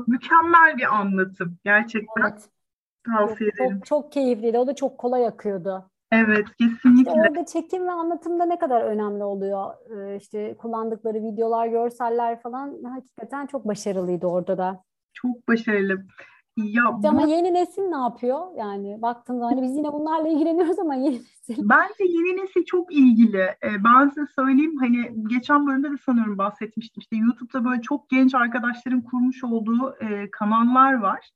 Mükemmel 0.08 0.78
bir 0.78 0.96
anlatım 0.96 1.58
gerçekten. 1.64 2.22
Evet. 2.22 2.50
Tavsiye 3.06 3.50
ederim. 3.50 3.78
Çok, 3.78 3.86
çok 3.86 4.12
keyifliydi. 4.12 4.58
O 4.58 4.68
da 4.68 4.76
çok 4.76 4.98
kolay 4.98 5.28
akıyordu. 5.28 5.92
Evet 6.16 6.46
kesinlikle. 6.60 7.12
İşte 7.12 7.12
orada 7.12 7.46
çekim 7.46 7.88
ve 7.88 7.92
anlatımda 7.92 8.46
ne 8.46 8.60
kadar 8.60 8.82
önemli 8.82 9.24
oluyor. 9.24 9.74
Ee, 9.90 10.16
işte 10.16 10.58
kullandıkları 10.58 11.18
videolar, 11.24 11.68
görseller 11.68 12.42
falan 12.42 12.84
hakikaten 12.84 13.46
çok 13.46 13.68
başarılıydı 13.68 14.28
orada 14.28 14.58
da. 14.58 14.84
Çok 15.14 15.48
başarılı. 15.48 16.06
Ya 16.58 16.84
ama 16.88 17.24
bu... 17.24 17.28
yeni 17.28 17.54
nesil 17.54 17.82
ne 17.82 17.98
yapıyor? 17.98 18.42
Yani 18.58 19.02
baktığında 19.02 19.46
hani 19.46 19.62
biz 19.62 19.78
yine 19.78 19.94
bunlarla 19.94 20.28
ilgileniyoruz 20.28 20.80
ama 20.80 20.96
yeni 20.96 21.16
nesil. 21.16 21.70
Bence 21.70 22.04
yeni 22.04 22.44
nesil 22.44 22.66
çok 22.66 22.94
ilgili. 22.94 23.42
Ee, 23.42 23.84
ben 23.84 24.10
size 24.10 24.28
söyleyeyim 24.36 24.78
hani 24.80 25.28
geçen 25.28 25.68
bölümde 25.68 25.92
de 25.92 25.98
sanıyorum 26.06 26.38
bahsetmiştim. 26.38 27.02
İşte 27.02 27.16
YouTube'da 27.16 27.66
böyle 27.66 27.82
çok 27.82 28.10
genç 28.10 28.36
arkadaşların 28.36 29.02
kurmuş 29.02 29.44
olduğu 29.44 29.96
e, 30.02 30.32
kanallar 30.32 30.94
var 30.94 31.32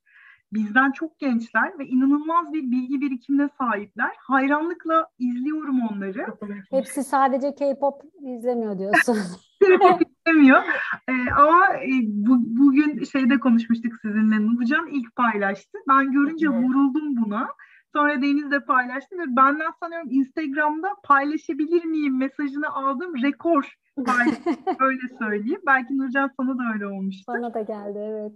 bizden 0.54 0.92
çok 0.92 1.20
gençler 1.20 1.80
ve 1.80 1.86
inanılmaz 1.86 2.54
bir 2.54 2.72
bilgi 2.72 3.02
birikimine 3.02 3.50
sahipler. 3.58 4.16
Hayranlıkla 4.18 5.08
izliyorum 5.20 5.80
onları. 5.92 6.26
Hepsi 6.70 7.04
sadece 7.04 7.56
K-pop 7.56 8.02
izlemiyor 8.22 8.80
diyorsun. 8.80 9.18
K-pop 9.60 10.02
izlemiyor. 10.02 10.64
Ee, 11.08 11.32
ama 11.38 11.68
e, 11.68 11.92
bu, 12.06 12.38
bugün 12.40 13.04
şeyde 13.04 13.40
konuşmuştuk 13.40 13.94
sizinle. 14.02 14.46
Nurcan 14.46 14.88
ilk 14.88 15.16
paylaştı. 15.16 15.78
Ben 15.90 16.12
görünce 16.12 16.48
evet. 16.48 16.64
vuruldum 16.64 17.18
buna. 17.18 17.48
Sonra 17.96 18.22
Deniz 18.22 18.52
de 18.52 18.60
paylaştı 18.66 19.18
ve 19.18 19.36
benden 19.36 19.72
sanıyorum 19.80 20.08
Instagram'da 20.12 20.96
paylaşabilir 21.04 21.86
miyim 21.86 22.18
mesajını 22.18 22.70
aldım. 22.70 23.14
Rekor 23.24 23.76
öyle 24.80 25.02
söyleyeyim. 25.20 25.62
Belki 25.68 25.98
Nurcan 25.98 26.32
sana 26.40 26.58
da 26.58 26.64
öyle 26.74 26.88
olmuştu. 26.88 27.24
Bana 27.28 27.54
da 27.54 27.62
geldi 27.62 28.00
evet. 28.00 28.34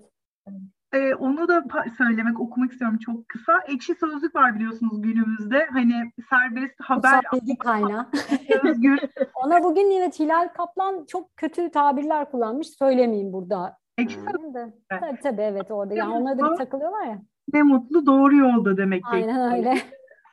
Ee, 0.94 1.16
onu 1.16 1.48
da 1.48 1.64
söylemek, 1.98 2.40
okumak 2.40 2.72
istiyorum 2.72 2.98
çok 2.98 3.30
kısa. 3.30 3.60
Ekşi 3.68 3.96
Sözlük 3.96 4.36
var 4.36 4.56
biliyorsunuz 4.56 5.02
günümüzde. 5.02 5.66
Hani 5.66 6.12
serbest 6.30 6.80
haber... 6.82 7.22
bilgi 7.34 7.58
kaynağı. 7.58 8.10
Özgür. 8.64 9.00
Ona 9.36 9.64
bugün 9.64 9.92
yine 9.92 10.10
Hilal 10.10 10.48
Kaplan 10.48 11.06
çok 11.06 11.38
kötü 11.38 11.72
tabirler 11.72 12.32
kullanmış. 12.32 12.68
Söylemeyeyim 12.68 13.34
burada. 13.34 13.78
Ekşi 13.98 14.16
Sözlük. 14.16 14.74
Tabii 14.90 15.20
tabii 15.24 15.42
evet 15.42 15.72
orada. 15.72 15.94
Yani 15.94 16.14
onlara 16.14 16.38
da 16.38 16.52
bir 16.52 16.58
takılıyorlar 16.58 17.06
ya. 17.06 17.22
Ne 17.54 17.64
mutlu 17.64 18.06
doğru 18.06 18.36
yolda 18.36 18.78
demek 18.78 19.04
ki. 19.04 19.10
Aynen 19.12 19.54
öyle. 19.54 19.78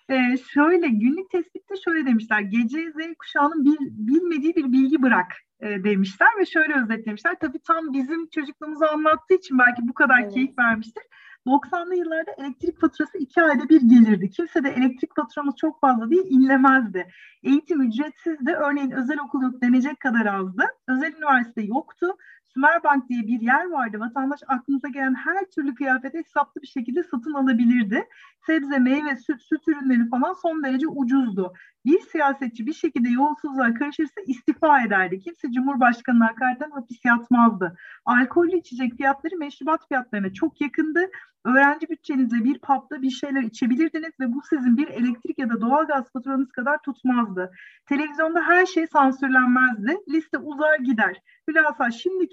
Ee, 0.08 0.36
şöyle 0.36 0.88
günlük 0.88 1.30
tespitte 1.30 1.74
şöyle 1.84 2.06
demişler. 2.06 2.40
Gece 2.40 2.90
Z 2.90 2.96
kuşağının 3.18 3.64
bil, 3.64 3.76
bilmediği 3.80 4.56
bir 4.56 4.72
bilgi 4.72 5.02
bırak 5.02 5.26
e, 5.60 5.84
demişler 5.84 6.28
ve 6.40 6.46
şöyle 6.46 6.82
özetlemişler. 6.82 7.36
Tabii 7.40 7.58
tam 7.58 7.92
bizim 7.92 8.28
çocukluğumuzu 8.28 8.84
anlattığı 8.84 9.34
için 9.34 9.58
belki 9.58 9.88
bu 9.88 9.94
kadar 9.94 10.20
evet. 10.20 10.34
keyif 10.34 10.58
vermiştir. 10.58 11.02
90'lı 11.46 11.94
yıllarda 11.94 12.30
elektrik 12.38 12.80
faturası 12.80 13.18
iki 13.18 13.42
ayda 13.42 13.68
bir 13.68 13.80
gelirdi. 13.80 14.30
Kimse 14.30 14.64
de 14.64 14.68
elektrik 14.68 15.16
faturamız 15.16 15.56
çok 15.56 15.80
fazla 15.80 16.10
değil 16.10 16.26
inlemezdi. 16.28 17.06
Eğitim 17.42 17.82
ücretsizdi. 17.82 18.52
Örneğin 18.52 18.90
özel 18.90 19.18
okul 19.20 19.42
yok 19.42 19.62
denecek 19.62 20.00
kadar 20.00 20.26
azdı. 20.26 20.64
Özel 20.88 21.12
üniversite 21.12 21.62
yoktu. 21.62 22.06
Sümerbank 22.54 23.08
diye 23.08 23.26
bir 23.26 23.40
yer 23.40 23.70
vardı. 23.70 24.00
Vatandaş 24.00 24.40
aklınıza 24.48 24.88
gelen 24.88 25.14
her 25.14 25.44
türlü 25.44 25.74
kıyafeti 25.74 26.18
hesaplı 26.18 26.62
bir 26.62 26.66
şekilde 26.66 27.02
satın 27.02 27.32
alabilirdi. 27.32 28.08
Sebze, 28.46 28.78
meyve, 28.78 29.16
süt, 29.16 29.42
süt 29.42 29.68
ürünleri 29.68 30.08
falan 30.08 30.32
son 30.32 30.64
derece 30.64 30.88
ucuzdu. 30.88 31.52
Bir 31.86 32.00
siyasetçi 32.00 32.66
bir 32.66 32.72
şekilde 32.72 33.08
yolsuzluğa 33.08 33.74
karışırsa 33.74 34.20
istifa 34.26 34.82
ederdi. 34.82 35.20
Kimse 35.20 35.52
Cumhurbaşkanı'na 35.52 36.26
hakaretten 36.26 36.70
hapis 36.70 37.04
yatmazdı. 37.04 37.76
Alkollü 38.04 38.56
içecek 38.56 38.96
fiyatları 38.96 39.36
meşrubat 39.36 39.88
fiyatlarına 39.88 40.32
çok 40.32 40.60
yakındı. 40.60 41.00
Öğrenci 41.44 41.88
bütçenizle 41.88 42.44
bir 42.44 42.58
pub'da 42.58 43.02
bir 43.02 43.10
şeyler 43.10 43.42
içebilirdiniz 43.42 44.12
ve 44.20 44.32
bu 44.32 44.42
sizin 44.50 44.76
bir 44.76 44.88
elektrik 44.88 45.38
ya 45.38 45.48
da 45.50 45.60
doğalgaz 45.60 46.12
faturanız 46.12 46.52
kadar 46.52 46.82
tutmazdı. 46.82 47.52
Televizyonda 47.86 48.40
her 48.40 48.66
şey 48.66 48.86
sansürlenmezdi. 48.86 49.96
Liste 50.08 50.38
uzar 50.38 50.78
gider. 50.78 51.22
Hülasa 51.48 51.90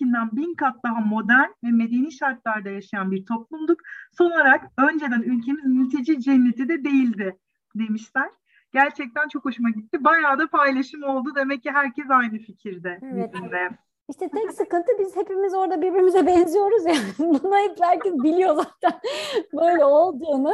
şimdikinden 0.07 0.29
bin 0.31 0.55
kat 0.55 0.83
daha 0.83 0.99
modern 1.01 1.49
ve 1.63 1.71
medeni 1.71 2.11
şartlarda 2.11 2.69
yaşayan 2.69 3.11
bir 3.11 3.25
toplumduk. 3.25 3.79
Son 4.17 4.31
olarak 4.31 4.61
önceden 4.77 5.21
ülkemiz 5.21 5.65
mülteci 5.65 6.21
cenneti 6.21 6.69
de 6.69 6.83
değildi 6.83 7.37
demişler. 7.75 8.29
Gerçekten 8.73 9.27
çok 9.27 9.45
hoşuma 9.45 9.69
gitti. 9.69 10.03
Bayağı 10.03 10.39
da 10.39 10.47
paylaşım 10.47 11.03
oldu. 11.03 11.29
Demek 11.35 11.63
ki 11.63 11.71
herkes 11.71 12.05
aynı 12.09 12.37
fikirde. 12.37 12.99
Evet. 13.01 13.33
Bizimle. 13.33 13.69
İşte 14.09 14.29
tek 14.29 14.53
sıkıntı 14.53 14.91
biz 14.99 15.15
hepimiz 15.15 15.53
orada 15.53 15.81
birbirimize 15.81 16.27
benziyoruz 16.27 16.85
ya. 16.85 16.93
Bunu 17.19 17.57
hep 17.57 17.77
herkes 17.81 18.13
biliyor 18.13 18.55
zaten 18.55 18.99
böyle 19.53 19.85
olduğunu. 19.85 20.53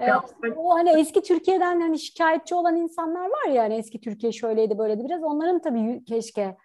Ee, 0.00 0.12
o 0.56 0.74
hani 0.74 0.90
eski 1.00 1.22
Türkiye'den 1.22 1.80
hani 1.80 1.98
şikayetçi 1.98 2.54
olan 2.54 2.76
insanlar 2.76 3.26
var 3.26 3.50
ya 3.52 3.62
hani 3.62 3.74
eski 3.74 4.00
Türkiye 4.00 4.32
şöyleydi 4.32 4.78
böyleydi 4.78 5.04
biraz 5.04 5.22
onların 5.22 5.60
tabii 5.60 6.04
keşke 6.04 6.56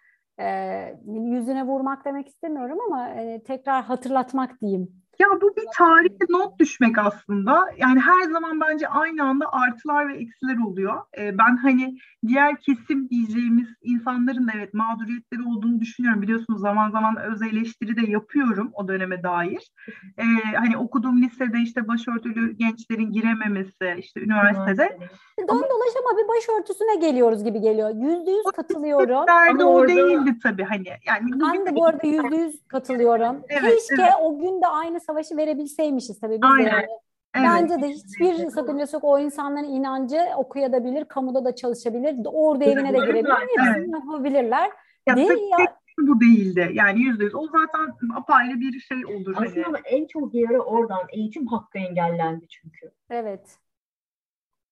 e, 0.41 0.99
yüzüne 1.07 1.67
vurmak 1.67 2.05
demek 2.05 2.27
istemiyorum 2.27 2.77
ama 2.87 3.09
e, 3.09 3.43
tekrar 3.43 3.83
hatırlatmak 3.83 4.61
diyeyim. 4.61 5.00
Ya 5.21 5.27
bu 5.41 5.55
bir 5.55 5.65
tarihe 5.77 6.25
not 6.29 6.59
düşmek 6.59 6.97
aslında. 6.97 7.65
Yani 7.77 7.99
her 7.99 8.23
zaman 8.31 8.61
bence 8.61 8.87
aynı 8.87 9.23
anda 9.23 9.45
artılar 9.53 10.09
ve 10.09 10.17
eksiler 10.17 10.57
oluyor. 10.67 11.01
Ee, 11.17 11.37
ben 11.37 11.57
hani 11.57 11.97
diğer 12.27 12.55
kesim 12.55 13.09
diyeceğimiz 13.09 13.67
insanların 13.81 14.47
da 14.47 14.51
evet 14.55 14.73
mağduriyetleri 14.73 15.41
olduğunu 15.43 15.79
düşünüyorum. 15.79 16.21
Biliyorsunuz 16.21 16.61
zaman 16.61 16.91
zaman 16.91 17.17
öz 17.17 17.41
eleştiri 17.41 17.95
de 17.95 18.11
yapıyorum 18.11 18.71
o 18.73 18.87
döneme 18.87 19.23
dair. 19.23 19.71
Ee, 20.17 20.23
hani 20.55 20.77
okuduğum 20.77 21.21
lisede 21.21 21.59
işte 21.59 21.87
başörtülü 21.87 22.51
gençlerin 22.51 23.11
girememesi, 23.11 23.95
işte 23.97 24.21
üniversitede. 24.21 24.97
Dön 25.39 25.47
dolaş 25.47 25.93
ama 25.99 26.17
bir 26.17 26.27
başörtüsüne 26.27 26.95
geliyoruz 26.95 27.43
gibi 27.43 27.61
geliyor. 27.61 27.89
Yüzde 27.89 28.31
yüz 28.31 28.43
katılıyorum. 28.55 29.25
Ama 29.49 29.65
o 29.65 29.73
orada... 29.73 29.87
değildi 29.87 30.37
tabii 30.43 30.63
hani. 30.63 30.87
Yani 31.07 31.31
ben 31.41 31.65
de 31.65 31.75
bu 31.75 31.85
arada 31.85 32.07
yüzde 32.07 32.35
yüz 32.35 32.67
katılıyorum. 32.67 33.35
Evet, 33.49 33.75
Keşke 33.75 34.03
evet. 34.03 34.13
o 34.21 34.39
gün 34.39 34.61
de 34.61 34.67
aynı 34.67 34.99
savaşı 35.11 35.37
verebilseymişiz 35.37 36.19
tabii 36.19 36.33
biz 36.33 36.51
Aynen. 36.51 36.65
de 36.65 36.69
yani. 36.69 36.87
Evet. 37.35 37.47
Bence 37.47 37.81
de 37.81 37.87
hiçbir 37.87 38.49
sakıncası 38.49 38.95
yok. 38.95 39.03
O 39.03 39.19
insanların 39.19 39.67
inancı 39.67 40.19
okuyabilir, 40.37 41.05
kamuda 41.05 41.45
da 41.45 41.55
çalışabilir, 41.55 42.15
orada 42.25 42.63
evine 42.63 42.93
de 42.93 42.97
girebilir, 42.97 43.33
hepsini 43.57 43.77
evet. 43.77 43.89
yapabilirler. 43.93 44.71
Ya, 45.07 45.15
Değil 45.15 45.29
ya. 45.59 45.77
Bu 45.99 46.21
değildi. 46.21 46.71
Yani 46.73 47.01
yüzde 47.01 47.23
yüz. 47.23 47.35
O 47.35 47.47
zaten 47.47 48.15
apayrı 48.15 48.59
bir 48.59 48.79
şey 48.79 49.05
olur. 49.05 49.33
Aslında 49.35 49.67
hani. 49.67 49.77
en 49.85 50.07
çok 50.07 50.33
yeri 50.33 50.59
oradan 50.59 51.01
eğitim 51.09 51.47
hakkı 51.47 51.77
engellendi 51.77 52.45
çünkü. 52.47 52.91
Evet. 53.09 53.57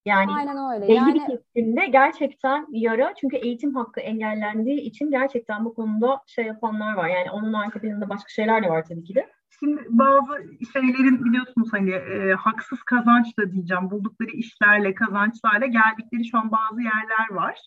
Yani 0.06 0.32
Aynen 0.32 0.74
öyle. 0.74 0.88
belli 0.88 0.94
yani... 0.94 1.14
bir 1.14 1.38
kesimde 1.38 1.86
gerçekten 1.86 2.68
yara 2.72 3.14
çünkü 3.16 3.38
eğitim 3.38 3.76
hakkı 3.76 4.00
engellendiği 4.00 4.82
için 4.82 5.12
gerçekten 5.12 5.66
bu 5.66 5.74
konuda 5.74 6.22
şey 6.28 6.46
yapanlar 6.46 6.94
var. 6.94 7.08
Yani 7.08 7.32
onun 7.32 7.54
arka 7.54 7.80
başka 8.10 8.30
şeyler 8.30 8.64
de 8.64 8.70
var 8.70 8.86
tabii 8.86 9.04
ki 9.04 9.16
de. 9.16 9.30
Şimdi 9.60 9.86
bazı 9.90 10.34
şeylerin 10.74 11.26
biliyorsunuz 11.26 11.74
hani 11.74 11.92
e, 11.92 12.34
haksız 12.34 12.84
kazanç 12.84 13.38
da 13.38 13.52
diyeceğim 13.52 13.92
buldukları 13.92 14.32
işlerle 14.32 14.94
kazançlarla 14.94 15.66
geldikleri 15.66 16.26
şu 16.32 16.38
an 16.38 16.52
bazı 16.52 16.82
yerler 16.82 17.30
var. 17.32 17.60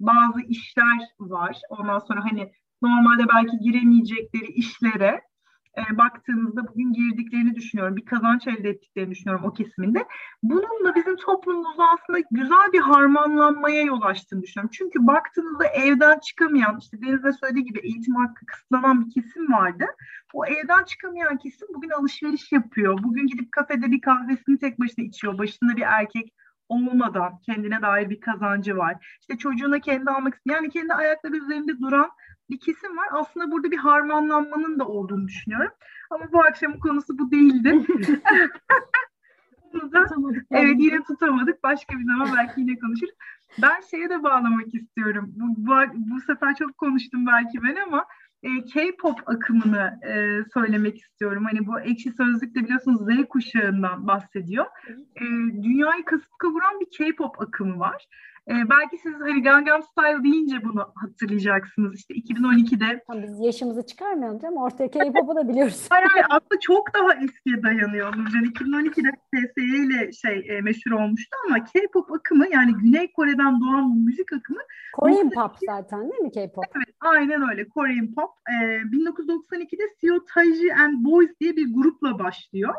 Bazı 0.00 0.40
işler 0.40 0.98
var. 1.20 1.60
Ondan 1.68 1.98
sonra 1.98 2.24
hani 2.24 2.52
normalde 2.82 3.28
belki 3.34 3.58
giremeyecekleri 3.58 4.46
işlere 4.46 5.20
e, 5.78 5.98
baktığımızda 5.98 6.68
bugün 6.68 6.92
girdiklerini 6.92 7.54
düşünüyorum. 7.54 7.96
Bir 7.96 8.04
kazanç 8.04 8.46
elde 8.46 8.68
ettiklerini 8.68 9.10
düşünüyorum 9.10 9.44
o 9.44 9.52
kesiminde. 9.52 10.06
Bununla 10.42 10.94
bizim 10.94 11.16
toplumumuzda 11.16 11.84
aslında 11.94 12.18
güzel 12.30 12.72
bir 12.72 12.80
harmanlanmaya 12.80 13.82
yol 13.82 14.02
açtığını 14.02 14.42
düşünüyorum. 14.42 14.70
Çünkü 14.72 15.06
baktığınızda 15.06 15.66
evden 15.66 16.18
çıkamayan, 16.18 16.78
işte 16.78 17.02
Deniz'de 17.02 17.32
söylediği 17.32 17.64
gibi 17.64 17.78
eğitim 17.78 18.14
hakkı 18.14 18.46
kısıtlanan 18.46 19.06
bir 19.06 19.10
kesim 19.10 19.52
vardı. 19.52 19.86
O 20.34 20.46
evden 20.46 20.84
çıkamayan 20.84 21.38
kesim 21.38 21.68
bugün 21.74 21.90
alışveriş 21.90 22.52
yapıyor. 22.52 23.02
Bugün 23.02 23.26
gidip 23.26 23.52
kafede 23.52 23.90
bir 23.90 24.00
kahvesini 24.00 24.58
tek 24.58 24.80
başına 24.80 25.04
içiyor. 25.04 25.38
Başında 25.38 25.76
bir 25.76 25.82
erkek 25.82 26.34
olmadan 26.68 27.38
kendine 27.46 27.82
dair 27.82 28.10
bir 28.10 28.20
kazancı 28.20 28.76
var. 28.76 29.18
İşte 29.20 29.38
çocuğuna 29.38 29.80
kendi 29.80 30.10
almak 30.10 30.34
istiyor. 30.34 30.56
Yani 30.56 30.70
kendi 30.70 30.94
ayakları 30.94 31.36
üzerinde 31.36 31.78
duran 31.78 32.10
bir 32.50 32.60
kesim 32.60 32.96
var. 32.96 33.08
Aslında 33.12 33.50
burada 33.50 33.70
bir 33.70 33.76
harmanlanmanın 33.76 34.78
da 34.78 34.86
olduğunu 34.86 35.28
düşünüyorum. 35.28 35.72
Ama 36.10 36.32
bu 36.32 36.40
akşamın 36.40 36.78
konusu 36.78 37.18
bu 37.18 37.30
değildi. 37.30 37.86
da, 39.92 40.06
evet 40.50 40.76
yine 40.78 41.02
tutamadık. 41.02 41.62
Başka 41.62 41.98
bir 41.98 42.04
zaman 42.04 42.28
belki 42.36 42.60
yine 42.60 42.78
konuşuruz. 42.78 43.14
Ben 43.62 43.80
şeye 43.90 44.10
de 44.10 44.22
bağlamak 44.22 44.74
istiyorum. 44.74 45.32
Bu, 45.36 45.66
bu, 45.66 45.74
bu 45.94 46.20
sefer 46.20 46.54
çok 46.54 46.78
konuştum 46.78 47.26
belki 47.26 47.62
ben 47.62 47.76
ama 47.76 48.06
e, 48.42 48.64
K-pop 48.64 49.28
akımını 49.28 50.00
e, 50.02 50.44
söylemek 50.54 50.98
istiyorum. 50.98 51.44
Hani 51.44 51.66
bu 51.66 51.80
ekşi 51.80 52.12
sözlükte 52.12 52.64
biliyorsunuz 52.64 53.00
Z 53.00 53.28
kuşağından 53.28 54.06
bahsediyor. 54.06 54.66
E, 55.16 55.24
dünyayı 55.62 56.04
kasıp 56.04 56.38
kavuran 56.38 56.80
bir 56.80 56.86
K-pop 56.98 57.40
akımı 57.40 57.78
var. 57.78 58.06
E, 58.48 58.54
belki 58.70 58.98
siz 58.98 59.14
hani 59.20 59.42
Gangnam 59.42 59.82
Style 59.82 60.24
deyince 60.24 60.64
bunu 60.64 60.92
hatırlayacaksınız. 60.94 61.94
İşte 61.94 62.14
2012'de. 62.14 63.04
Tamam, 63.06 63.22
biz 63.22 63.40
yaşımızı 63.40 63.86
çıkarmayalım 63.86 64.38
canım. 64.38 64.56
Ortaya 64.56 64.90
K-pop'u 64.90 65.36
da 65.36 65.48
biliyoruz. 65.48 65.86
hayır 65.90 66.06
hayır 66.06 66.26
aslında 66.30 66.60
çok 66.60 66.94
daha 66.94 67.24
eskiye 67.24 67.62
dayanıyor 67.62 68.16
Nurcan. 68.16 68.44
2012'de 68.44 69.10
TSE 69.10 69.62
ile 69.62 70.12
şey 70.12 70.56
e, 70.56 70.60
meşhur 70.60 70.90
olmuştu 70.90 71.36
ama 71.46 71.64
K-pop 71.64 72.12
akımı 72.12 72.46
yani 72.52 72.72
Güney 72.72 73.12
Kore'den 73.12 73.60
doğan 73.60 73.90
bu 73.90 73.94
müzik 73.94 74.32
akımı. 74.32 74.60
Korean 74.94 75.30
pop 75.30 75.52
zaten 75.66 76.10
değil 76.10 76.22
mi 76.22 76.32
K-pop? 76.32 76.64
Evet 76.76 76.94
aynen 77.00 77.50
öyle 77.50 77.68
Korean 77.68 78.14
pop. 78.14 78.30
E, 78.48 78.54
1992'de 78.54 79.88
Seo 80.00 80.24
Taiji 80.34 80.74
and 80.74 81.04
Boys 81.04 81.30
diye 81.40 81.56
bir 81.56 81.74
grupla 81.74 82.18
başlıyor 82.18 82.74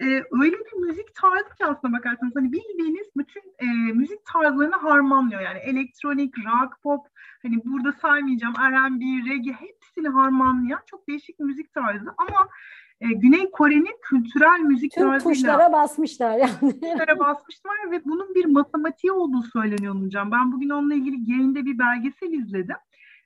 e, 0.00 0.04
öyle 0.40 0.56
bir 0.56 0.86
müzik 0.86 1.14
tarzı 1.14 1.56
ki 1.58 1.66
aslında 1.66 1.98
bakarsanız 1.98 2.36
hani 2.36 2.52
bildiğiniz 2.52 3.06
bütün 3.16 3.42
e, 3.58 3.92
müzik 3.92 4.24
tarzlarını 4.24 4.76
harmanlıyor. 4.76 5.40
Yani 5.40 5.58
elektronik, 5.58 6.38
rock, 6.38 6.82
pop, 6.82 7.06
hani 7.42 7.64
burada 7.64 7.92
saymayacağım 7.92 8.54
R&B, 8.54 9.30
reggae 9.30 9.52
hepsini 9.52 10.08
harmanlayan 10.08 10.80
çok 10.86 11.08
değişik 11.08 11.40
bir 11.40 11.44
müzik 11.44 11.74
tarzı 11.74 12.14
ama 12.18 12.48
e, 13.00 13.06
Güney 13.06 13.50
Kore'nin 13.50 13.96
kültürel 14.02 14.60
müzik 14.60 14.92
Tüm 14.92 15.02
tarzıyla 15.02 15.34
tuşlara 15.34 15.72
basmışlar 15.72 16.38
yani. 16.38 16.80
Tuşlara 16.80 17.18
basmışlar 17.18 17.90
ve 17.90 18.04
bunun 18.04 18.34
bir 18.34 18.44
matematiği 18.44 19.12
olduğu 19.12 19.42
söyleniyor 19.42 19.94
hocam. 19.94 20.30
Ben 20.32 20.52
bugün 20.52 20.68
onunla 20.70 20.94
ilgili 20.94 21.30
yayında 21.30 21.64
bir 21.64 21.78
belgesel 21.78 22.32
izledim 22.32 22.76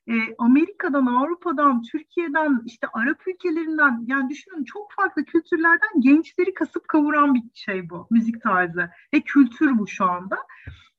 e, 0.08 0.14
Amerika'dan, 0.38 1.06
Avrupa'dan, 1.06 1.82
Türkiye'den, 1.82 2.62
işte 2.64 2.86
Arap 2.92 3.28
ülkelerinden 3.28 4.04
yani 4.06 4.30
düşünün 4.30 4.64
çok 4.64 4.92
farklı 4.92 5.24
kültürlerden 5.24 6.00
gençleri 6.00 6.54
kasıp 6.54 6.88
kavuran 6.88 7.34
bir 7.34 7.42
şey 7.54 7.90
bu 7.90 8.06
müzik 8.10 8.42
tarzı 8.42 8.90
ve 9.14 9.20
kültür 9.20 9.78
bu 9.78 9.88
şu 9.88 10.04
anda. 10.04 10.36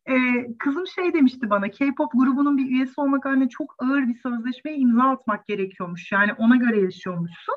Ee, 0.10 0.48
kızım 0.60 0.88
şey 0.88 1.14
demişti 1.14 1.50
bana 1.50 1.72
K-pop 1.72 2.12
grubunun 2.14 2.58
bir 2.58 2.70
üyesi 2.70 3.02
olmak 3.02 3.26
haline 3.26 3.50
çok 3.50 3.76
ağır 3.80 4.08
bir 4.08 4.16
sözleşmeye 4.16 4.78
imza 4.78 5.04
atmak 5.04 5.48
gerekiyormuş. 5.48 6.12
Yani 6.12 6.34
ona 6.34 6.56
göre 6.56 6.82
yaşıyormuşsun. 6.82 7.56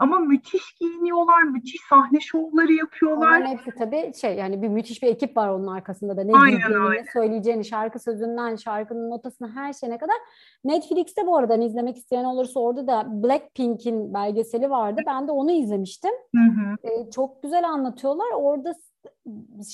Ama 0.00 0.18
müthiş 0.18 0.74
giyiniyorlar, 0.74 1.42
müthiş 1.42 1.80
sahne 1.88 2.20
şovları 2.20 2.72
yapıyorlar. 2.72 3.28
Onların 3.28 3.46
hepsi 3.46 3.70
tabii 3.78 4.12
şey 4.14 4.36
yani 4.36 4.62
bir 4.62 4.68
müthiş 4.68 5.02
bir 5.02 5.08
ekip 5.08 5.36
var 5.36 5.48
onun 5.48 5.66
arkasında 5.66 6.16
da. 6.16 6.24
Ne 6.24 6.32
giydiğini, 6.32 6.78
aynen. 6.78 7.04
söyleyeceğini, 7.12 7.64
şarkı 7.64 7.98
sözünden, 7.98 8.56
şarkının 8.56 9.10
notasına 9.10 9.54
her 9.54 9.72
şeyine 9.72 9.98
kadar. 9.98 10.16
Netflix'te 10.64 11.26
bu 11.26 11.36
arada 11.36 11.52
hani 11.52 11.66
izlemek 11.66 11.96
isteyen 11.96 12.24
olursa 12.24 12.60
orada 12.60 12.86
da 12.86 13.04
Blackpink'in 13.22 14.14
belgeseli 14.14 14.70
vardı. 14.70 15.00
Ben 15.06 15.28
de 15.28 15.32
onu 15.32 15.52
izlemiştim. 15.52 16.12
Hı 16.34 16.42
hı. 16.42 16.88
Ee, 16.88 17.10
çok 17.10 17.42
güzel 17.42 17.68
anlatıyorlar. 17.68 18.30
Orada 18.34 18.74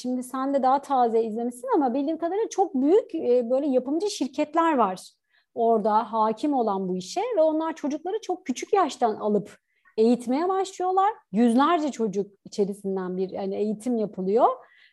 şimdi 0.01 0.23
sen 0.23 0.55
de 0.55 0.63
daha 0.63 0.83
taze 0.83 1.23
izlemişsin 1.23 1.69
ama 1.75 1.95
bildiğim 1.95 2.19
kadarıyla 2.19 2.49
çok 2.49 2.75
büyük 2.75 3.15
e, 3.15 3.51
böyle 3.51 3.67
yapımcı 3.67 4.11
şirketler 4.11 4.77
var 4.77 5.13
orada 5.55 6.13
hakim 6.13 6.55
olan 6.55 6.89
bu 6.89 6.97
işe 6.97 7.21
ve 7.37 7.41
onlar 7.41 7.73
çocukları 7.73 8.21
çok 8.23 8.47
küçük 8.47 8.73
yaştan 8.73 9.15
alıp 9.15 9.66
eğitmeye 9.97 10.49
başlıyorlar. 10.49 11.13
Yüzlerce 11.33 11.91
çocuk 11.93 12.31
içerisinden 12.45 13.17
bir 13.17 13.31
yani 13.31 13.55
eğitim 13.55 13.97
yapılıyor 13.97 14.49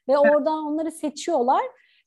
ve 0.08 0.18
oradan 0.18 0.66
onları 0.66 0.92
seçiyorlar. 0.92 1.62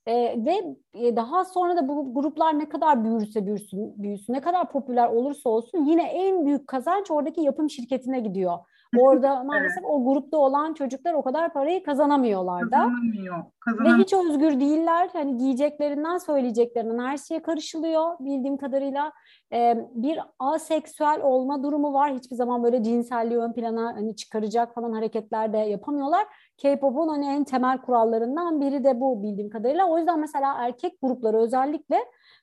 Ee, 0.07 0.37
ve 0.47 0.77
e, 0.95 1.17
daha 1.17 1.45
sonra 1.45 1.77
da 1.77 1.89
bu 1.89 2.15
gruplar 2.15 2.59
ne 2.59 2.69
kadar 2.69 3.05
büyürse 3.05 3.47
büyüsün, 3.47 4.03
büyüsün, 4.03 4.33
ne 4.33 4.41
kadar 4.41 4.73
popüler 4.73 5.09
olursa 5.09 5.51
olsun 5.51 5.85
yine 5.85 6.03
en 6.03 6.47
büyük 6.47 6.67
kazanç 6.67 7.11
oradaki 7.11 7.41
yapım 7.41 7.71
şirketine 7.71 8.21
gidiyor. 8.21 8.59
Orada 8.99 9.45
maalesef 9.45 9.79
evet. 9.79 9.91
o 9.91 10.05
grupta 10.05 10.37
olan 10.37 10.75
çocuklar 10.75 11.15
o 11.15 11.23
kadar 11.23 11.53
parayı 11.53 11.83
kazanamıyorlar 11.83 12.71
da. 12.71 12.77
Kazanamıyor. 12.77 13.45
Kazanamıyor. 13.61 13.99
Ve 13.99 14.03
hiç 14.03 14.13
özgür 14.13 14.61
değiller. 14.61 15.09
Hani 15.13 15.37
giyeceklerinden 15.39 16.19
söyleyeceklerinden 16.19 17.05
her 17.05 17.17
şeye 17.17 17.43
karışılıyor 17.43 18.19
bildiğim 18.21 18.57
kadarıyla. 18.57 19.13
Ee, 19.53 19.89
bir 19.95 20.19
aseksüel 20.39 21.21
olma 21.23 21.63
durumu 21.63 21.93
var. 21.93 22.15
Hiçbir 22.15 22.37
zaman 22.37 22.63
böyle 22.63 22.83
cinselliği 22.83 23.39
ön 23.39 23.53
plana 23.53 23.97
hani 23.97 24.17
çıkaracak 24.17 24.75
falan 24.75 24.93
hareketler 24.93 25.53
de 25.53 25.59
yapamıyorlar. 25.59 26.27
K-pop'un 26.57 27.09
hani 27.09 27.27
en 27.27 27.45
temel 27.45 27.79
kurallarından 27.79 28.61
biri 28.61 28.85
de 28.85 29.01
bu 29.01 29.23
bildiğim 29.23 29.51
kadarıyla. 29.51 29.89
O 29.89 29.99
yüzden 29.99 30.21
mesela 30.21 30.55
erkek 30.59 30.99
grupları 31.03 31.37
özellikle 31.37 31.99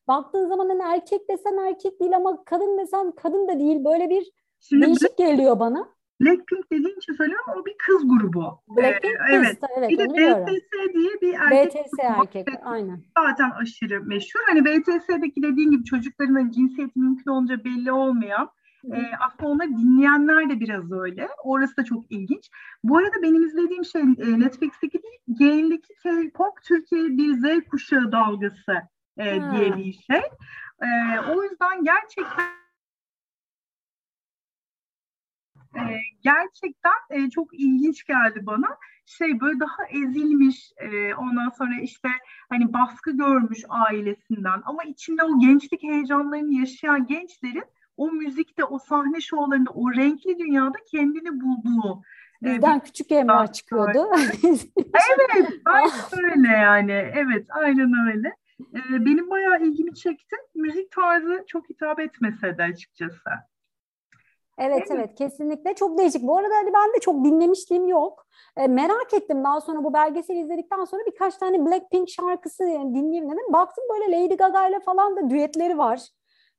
baktığın 0.07 0.49
zaman 0.49 0.69
hani 0.69 0.81
erkek 0.93 1.29
desen 1.29 1.57
erkek 1.67 1.99
değil 1.99 2.15
ama 2.15 2.43
kadın 2.43 2.77
desen 2.77 3.11
kadın 3.11 3.47
da 3.47 3.59
değil. 3.59 3.85
Böyle 3.85 4.09
bir 4.09 4.31
Şimdi 4.59 4.85
değişik 4.85 5.17
geliyor 5.17 5.59
bana. 5.59 5.89
Blackpink 6.23 6.71
dediğin 6.71 6.97
için 6.97 7.13
söylüyorum 7.13 7.45
o 7.55 7.65
bir 7.65 7.75
kız 7.77 8.07
grubu. 8.07 8.59
Blackpink 8.67 9.13
ee, 9.13 9.33
evet. 9.33 9.59
kız 9.59 9.69
evet. 9.77 9.89
Bir 9.89 9.97
de 9.97 10.05
BTS 10.05 10.93
diye 10.93 11.11
bir 11.21 11.33
erkek 11.33 11.85
BTS 11.85 11.99
erkek 11.99 12.47
aynen. 12.63 13.03
Zaten 13.17 13.51
aşırı 13.51 14.03
meşhur. 14.03 14.39
Hani 14.47 14.65
BTS'deki 14.65 15.43
dediğin 15.43 15.71
gibi 15.71 15.83
çocukların 15.83 16.49
cinsiyeti 16.49 16.99
mümkün 16.99 17.31
olunca 17.31 17.63
belli 17.63 17.91
olmayan 17.91 18.49
e, 18.91 18.97
aslında 19.19 19.49
onları 19.49 19.69
dinleyenler 19.69 20.49
de 20.49 20.59
biraz 20.59 20.91
öyle. 20.91 21.29
Orası 21.43 21.77
da 21.77 21.83
çok 21.83 22.11
ilginç. 22.11 22.49
Bu 22.83 22.97
arada 22.97 23.21
benim 23.21 23.43
izlediğim 23.43 23.85
şey 23.85 24.01
e, 24.01 24.39
Netflix'teki 24.39 25.03
değil, 25.03 25.19
Gain'deki 25.39 25.93
K-pop 26.03 26.63
Türkiye 26.63 27.03
bir 27.03 27.33
Z 27.33 27.69
kuşağı 27.69 28.11
dalgası 28.11 28.73
e, 29.17 29.23
diye 29.25 29.77
bir 29.77 29.93
şey. 29.93 30.21
E, 30.81 31.19
o 31.35 31.43
yüzden 31.43 31.83
gerçekten 31.83 32.62
e, 35.75 36.01
gerçekten 36.21 36.99
e, 37.09 37.29
çok 37.29 37.59
ilginç 37.59 38.05
geldi 38.05 38.45
bana. 38.45 38.77
Şey 39.05 39.39
böyle 39.39 39.59
daha 39.59 39.85
ezilmiş, 39.89 40.71
e, 40.77 41.15
ondan 41.15 41.49
sonra 41.49 41.81
işte 41.81 42.09
hani 42.49 42.73
baskı 42.73 43.17
görmüş 43.17 43.63
ailesinden 43.69 44.61
ama 44.65 44.83
içinde 44.83 45.23
o 45.23 45.39
gençlik 45.39 45.83
heyecanlarını 45.83 46.53
yaşayan 46.53 47.07
gençlerin 47.07 47.65
o 47.97 48.11
müzikte, 48.11 48.65
o 48.65 48.79
sahne 48.79 49.21
şovlarında, 49.21 49.69
o 49.71 49.93
renkli 49.93 50.39
dünyada 50.39 50.77
kendini 50.91 51.41
bulduğu 51.41 52.03
Bizden 52.43 52.71
evet. 52.71 52.83
küçük 52.83 53.11
Emrah 53.11 53.53
çıkıyordu. 53.53 54.09
evet, 54.77 55.53
aynen 55.65 56.31
öyle 56.31 56.47
yani. 56.47 56.91
Evet, 56.91 57.45
aynen 57.49 58.07
öyle. 58.07 58.35
Ee, 58.75 59.05
benim 59.05 59.29
bayağı 59.29 59.61
ilgimi 59.61 59.95
çekti. 59.95 60.35
Müzik 60.55 60.91
tarzı 60.91 61.43
çok 61.47 61.69
hitap 61.69 61.99
etmese 61.99 62.57
de 62.57 62.63
açıkçası. 62.63 63.29
Evet 64.57 64.87
evet, 64.91 65.15
kesinlikle 65.15 65.75
çok 65.75 65.97
değişik. 65.97 66.23
Bu 66.23 66.37
arada 66.37 66.55
hani 66.55 66.73
ben 66.73 66.93
de 66.93 66.99
çok 67.01 67.25
dinlemişliğim 67.25 67.87
yok. 67.87 68.25
E, 68.57 68.67
merak 68.67 69.13
ettim 69.13 69.43
daha 69.43 69.61
sonra 69.61 69.83
bu 69.83 69.93
belgeseli 69.93 70.39
izledikten 70.39 70.85
sonra 70.85 71.01
birkaç 71.05 71.37
tane 71.37 71.65
Blackpink 71.65 72.09
şarkısı 72.09 72.63
yani 72.63 72.95
dinleyeyim 72.95 73.31
dedim. 73.31 73.53
Baktım 73.53 73.83
böyle 73.93 74.23
Lady 74.23 74.35
Gaga 74.35 74.67
ile 74.67 74.79
falan 74.79 75.15
da 75.15 75.29
düetleri 75.29 75.77
var. 75.77 76.01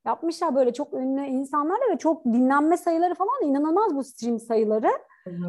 Yapmışlar 0.06 0.54
böyle 0.54 0.72
çok 0.72 0.94
ünlü 0.94 1.24
insanlarla 1.26 1.92
ve 1.92 1.98
çok 1.98 2.24
dinlenme 2.24 2.76
sayıları 2.76 3.14
falan 3.14 3.42
inanılmaz 3.42 3.96
bu 3.96 4.04
stream 4.04 4.38
sayıları. 4.38 4.90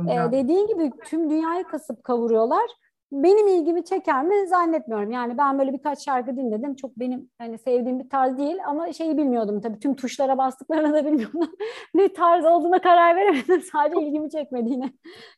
Ee, 0.10 0.31
dediğin 0.31 0.67
gibi 0.67 0.91
tüm 1.05 1.29
dünyayı 1.29 1.63
kasıp 1.63 2.03
kavuruyorlar. 2.03 2.65
Benim 3.11 3.47
ilgimi 3.47 3.85
çeker 3.85 4.23
mi 4.23 4.47
zannetmiyorum. 4.47 5.11
Yani 5.11 5.37
ben 5.37 5.59
böyle 5.59 5.73
birkaç 5.73 6.05
şarkı 6.05 6.37
dinledim. 6.37 6.75
Çok 6.75 6.99
benim 6.99 7.29
hani 7.37 7.57
sevdiğim 7.57 7.99
bir 7.99 8.09
tarz 8.09 8.37
değil 8.37 8.57
ama 8.67 8.93
şeyi 8.93 9.17
bilmiyordum 9.17 9.61
tabii. 9.61 9.79
Tüm 9.79 9.95
tuşlara 9.95 10.37
bastıklarını 10.37 10.93
da 10.93 11.05
bilmiyordum. 11.05 11.49
ne 11.93 12.13
tarz 12.13 12.45
olduğuna 12.45 12.81
karar 12.81 13.15
veremedim. 13.15 13.61
Sadece 13.71 14.01
ilgimi 14.07 14.29
çekmediğine 14.29 14.93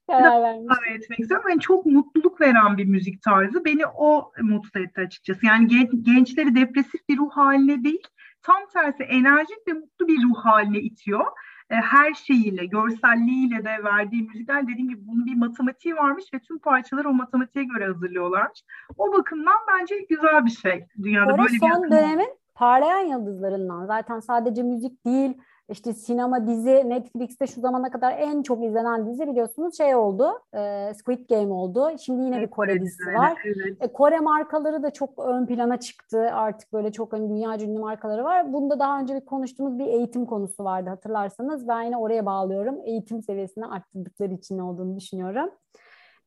karar 0.10 0.42
vermiştim. 0.42 0.78
Evet, 0.90 1.04
etmek 1.04 1.20
istiyorum. 1.20 1.50
Yani 1.50 1.60
çok 1.60 1.86
mutluluk 1.86 2.42
veren 2.42 2.78
bir 2.78 2.86
müzik 2.86 3.22
tarzı. 3.22 3.66
Beni 3.66 3.88
o 3.88 4.32
mutlu 4.42 4.80
etti 4.80 5.02
açıkçası. 5.02 5.46
Yani 5.46 5.68
gençleri 6.02 6.56
depresif 6.56 7.10
bir 7.10 7.18
ruh 7.18 7.32
haline 7.32 7.84
değil, 7.84 8.04
tam 8.42 8.68
tersi 8.74 9.04
enerjik 9.04 9.68
ve 9.68 9.74
mutlu 9.74 10.08
bir 10.08 10.24
ruh 10.24 10.38
haline 10.46 10.80
itiyor. 10.80 11.26
E, 11.70 11.76
her 11.76 12.14
şeyiyle, 12.14 12.66
görselliğiyle 12.66 13.66
de 13.66 13.84
verdiği 13.84 14.24
müzikler 14.24 14.68
dediğim 14.68 14.90
gibi 14.90 15.08
bunun 15.08 15.26
bir 15.26 15.36
matematiği 15.36 15.96
varmış 15.96 16.26
ve 16.34 16.40
tüm 16.40 16.60
parçaları 16.60 17.10
o 17.10 17.14
matematiğe 17.14 17.66
göre 17.66 17.86
hazırlıyorlarmış. 17.86 18.64
O 18.98 19.14
bakımdan 19.14 19.58
bence 19.72 19.96
güzel 20.10 20.46
bir 20.46 20.52
şey. 20.52 20.86
Dünyada 21.04 21.34
Orası 21.34 21.40
böyle 21.40 21.54
bir 21.54 21.60
son 21.60 21.92
dönemin 21.92 22.30
parlayan 22.56 23.06
yıldızlarından. 23.06 23.86
Zaten 23.86 24.20
sadece 24.20 24.64
müzik 24.64 25.06
değil, 25.06 25.38
işte 25.70 25.94
sinema, 25.94 26.48
dizi, 26.48 26.90
Netflix'te 26.90 27.48
şu 27.48 27.62
zamana 27.62 27.92
kadar 27.92 28.12
en 28.18 28.42
çok 28.42 28.64
izlenen 28.64 29.08
dizi 29.08 29.28
biliyorsunuz 29.28 29.78
şey 29.78 29.96
oldu, 29.96 30.40
e, 30.54 30.94
Squid 30.94 31.30
Game 31.30 31.54
oldu. 31.54 31.90
Şimdi 32.00 32.24
yine 32.24 32.42
bir 32.42 32.48
Kore 32.48 32.82
dizisi 32.82 33.14
var. 33.14 33.42
Evet. 33.46 33.78
E, 33.80 33.88
Kore 33.88 34.20
markaları 34.20 34.84
da 34.84 34.92
çok 34.92 35.20
ön 35.20 35.46
plana 35.46 35.80
çıktı. 35.80 36.30
Artık 36.34 36.74
böyle 36.74 36.92
çok 36.92 37.14
hani 37.14 37.30
dünya 37.30 37.56
ünlü 37.60 37.80
markaları 37.80 38.24
var. 38.24 38.54
Bunda 38.54 38.80
daha 38.80 39.00
önce 39.00 39.16
bir 39.16 39.26
konuştuğumuz 39.26 39.80
bir 39.80 39.86
eğitim 39.86 40.26
konusu 40.26 40.64
vardı 40.64 40.90
hatırlarsanız. 40.90 41.68
Ben 41.68 41.82
yine 41.82 41.98
oraya 41.98 42.26
bağlıyorum. 42.26 42.76
Eğitim 42.86 43.22
seviyesini 43.22 43.66
arttırdıkları 43.66 44.34
için 44.34 44.60
olduğunu 44.60 44.98
düşünüyorum. 44.98 45.50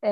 Ee, 0.02 0.10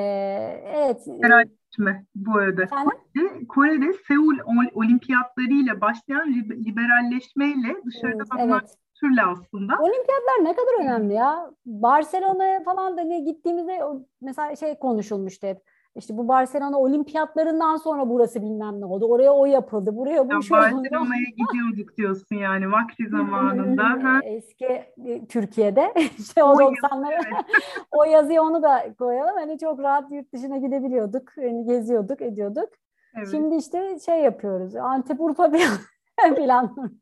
evet. 0.75 1.07
Merak 1.07 1.47
etme 1.47 2.05
bu 2.15 2.37
arada. 2.37 2.65
Kore'de, 2.67 3.47
Kore'de 3.47 3.93
Seul 4.07 4.37
olimpiyatlarıyla 4.73 5.81
başlayan 5.81 6.33
liberalleşmeyle 6.65 7.75
dışarıda 7.85 8.23
evet, 8.37 8.49
evet 8.49 8.75
türlü 8.99 9.21
aslında. 9.21 9.73
Olimpiyatlar 9.79 10.43
ne 10.43 10.55
kadar 10.55 10.83
önemli 10.83 11.13
ya. 11.13 11.51
Barcelona'ya 11.65 12.63
falan 12.63 12.97
da 12.97 13.01
ne 13.01 13.19
gittiğimizde 13.19 13.79
mesela 14.21 14.55
şey 14.55 14.79
konuşulmuştu 14.79 15.47
hep. 15.47 15.61
İşte 15.95 16.17
bu 16.17 16.27
Barcelona 16.27 16.79
olimpiyatlarından 16.79 17.77
sonra 17.77 18.09
burası 18.09 18.41
bilmem 18.41 18.81
ne 18.81 18.85
oldu. 18.85 19.05
Oraya 19.05 19.31
o 19.31 19.45
yapıldı. 19.45 19.95
Buraya 19.95 20.29
bu 20.29 20.33
ya 20.33 20.39
Barcelona'ya 20.51 21.23
gidiyorduk 21.37 21.97
diyorsun 21.97 22.35
yani 22.35 22.71
vakti 22.71 23.09
zamanında. 23.09 23.83
ha? 23.83 24.19
Eski 24.23 24.65
e, 25.05 25.27
Türkiye'de 25.29 25.93
işte 26.19 26.43
o, 26.43 26.47
o 26.47 26.53
90'lara 26.53 27.13
evet. 27.13 27.45
o 27.91 28.03
yazıyı 28.03 28.41
onu 28.41 28.63
da 28.63 28.93
koyalım. 28.99 29.35
Hani 29.35 29.59
çok 29.59 29.79
rahat 29.79 30.11
yurt 30.11 30.33
dışına 30.33 30.57
gidebiliyorduk. 30.57 31.31
Yani 31.37 31.65
geziyorduk, 31.65 32.21
ediyorduk. 32.21 32.69
Evet. 33.17 33.27
Şimdi 33.31 33.55
işte 33.55 33.99
şey 34.05 34.19
yapıyoruz. 34.19 34.75
Antep 34.75 35.21
Urfa 35.21 35.51
planlıyoruz. 36.35 37.01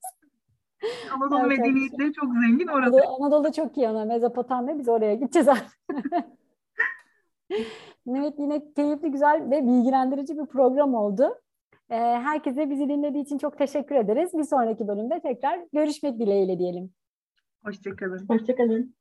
Anadolu 1.16 1.40
evet, 1.40 1.60
medeniyetleri 1.60 2.14
çok 2.14 2.34
zengin 2.34 2.68
orada. 2.68 2.88
Anadolu, 2.88 3.26
Anadolu 3.26 3.52
çok 3.52 3.78
iyi 3.78 3.88
ana. 3.88 4.06
Mezopotamya 4.06 4.80
biz 4.80 4.90
oraya 4.90 5.16
gideceğiz 5.16 5.48
artık. 5.48 5.78
evet 8.10 8.34
yine 8.38 8.74
keyifli, 8.74 9.12
güzel 9.12 9.50
ve 9.52 9.68
bilgilendirici 9.68 10.38
bir 10.38 10.46
program 10.46 10.94
oldu. 10.94 11.42
Ee, 11.90 11.96
herkese 11.96 12.70
bizi 12.70 12.90
dinlediği 12.90 13.24
için 13.24 13.38
çok 13.38 13.58
teşekkür 13.58 13.96
ederiz. 13.96 14.32
Bir 14.34 14.44
sonraki 14.44 14.88
bölümde 14.88 15.20
tekrar 15.20 15.60
görüşmek 15.74 16.20
dileğiyle 16.20 16.60
diyelim. 16.60 16.90
Hoşçakalın. 17.64 18.26
Hoşçakalın. 18.28 18.96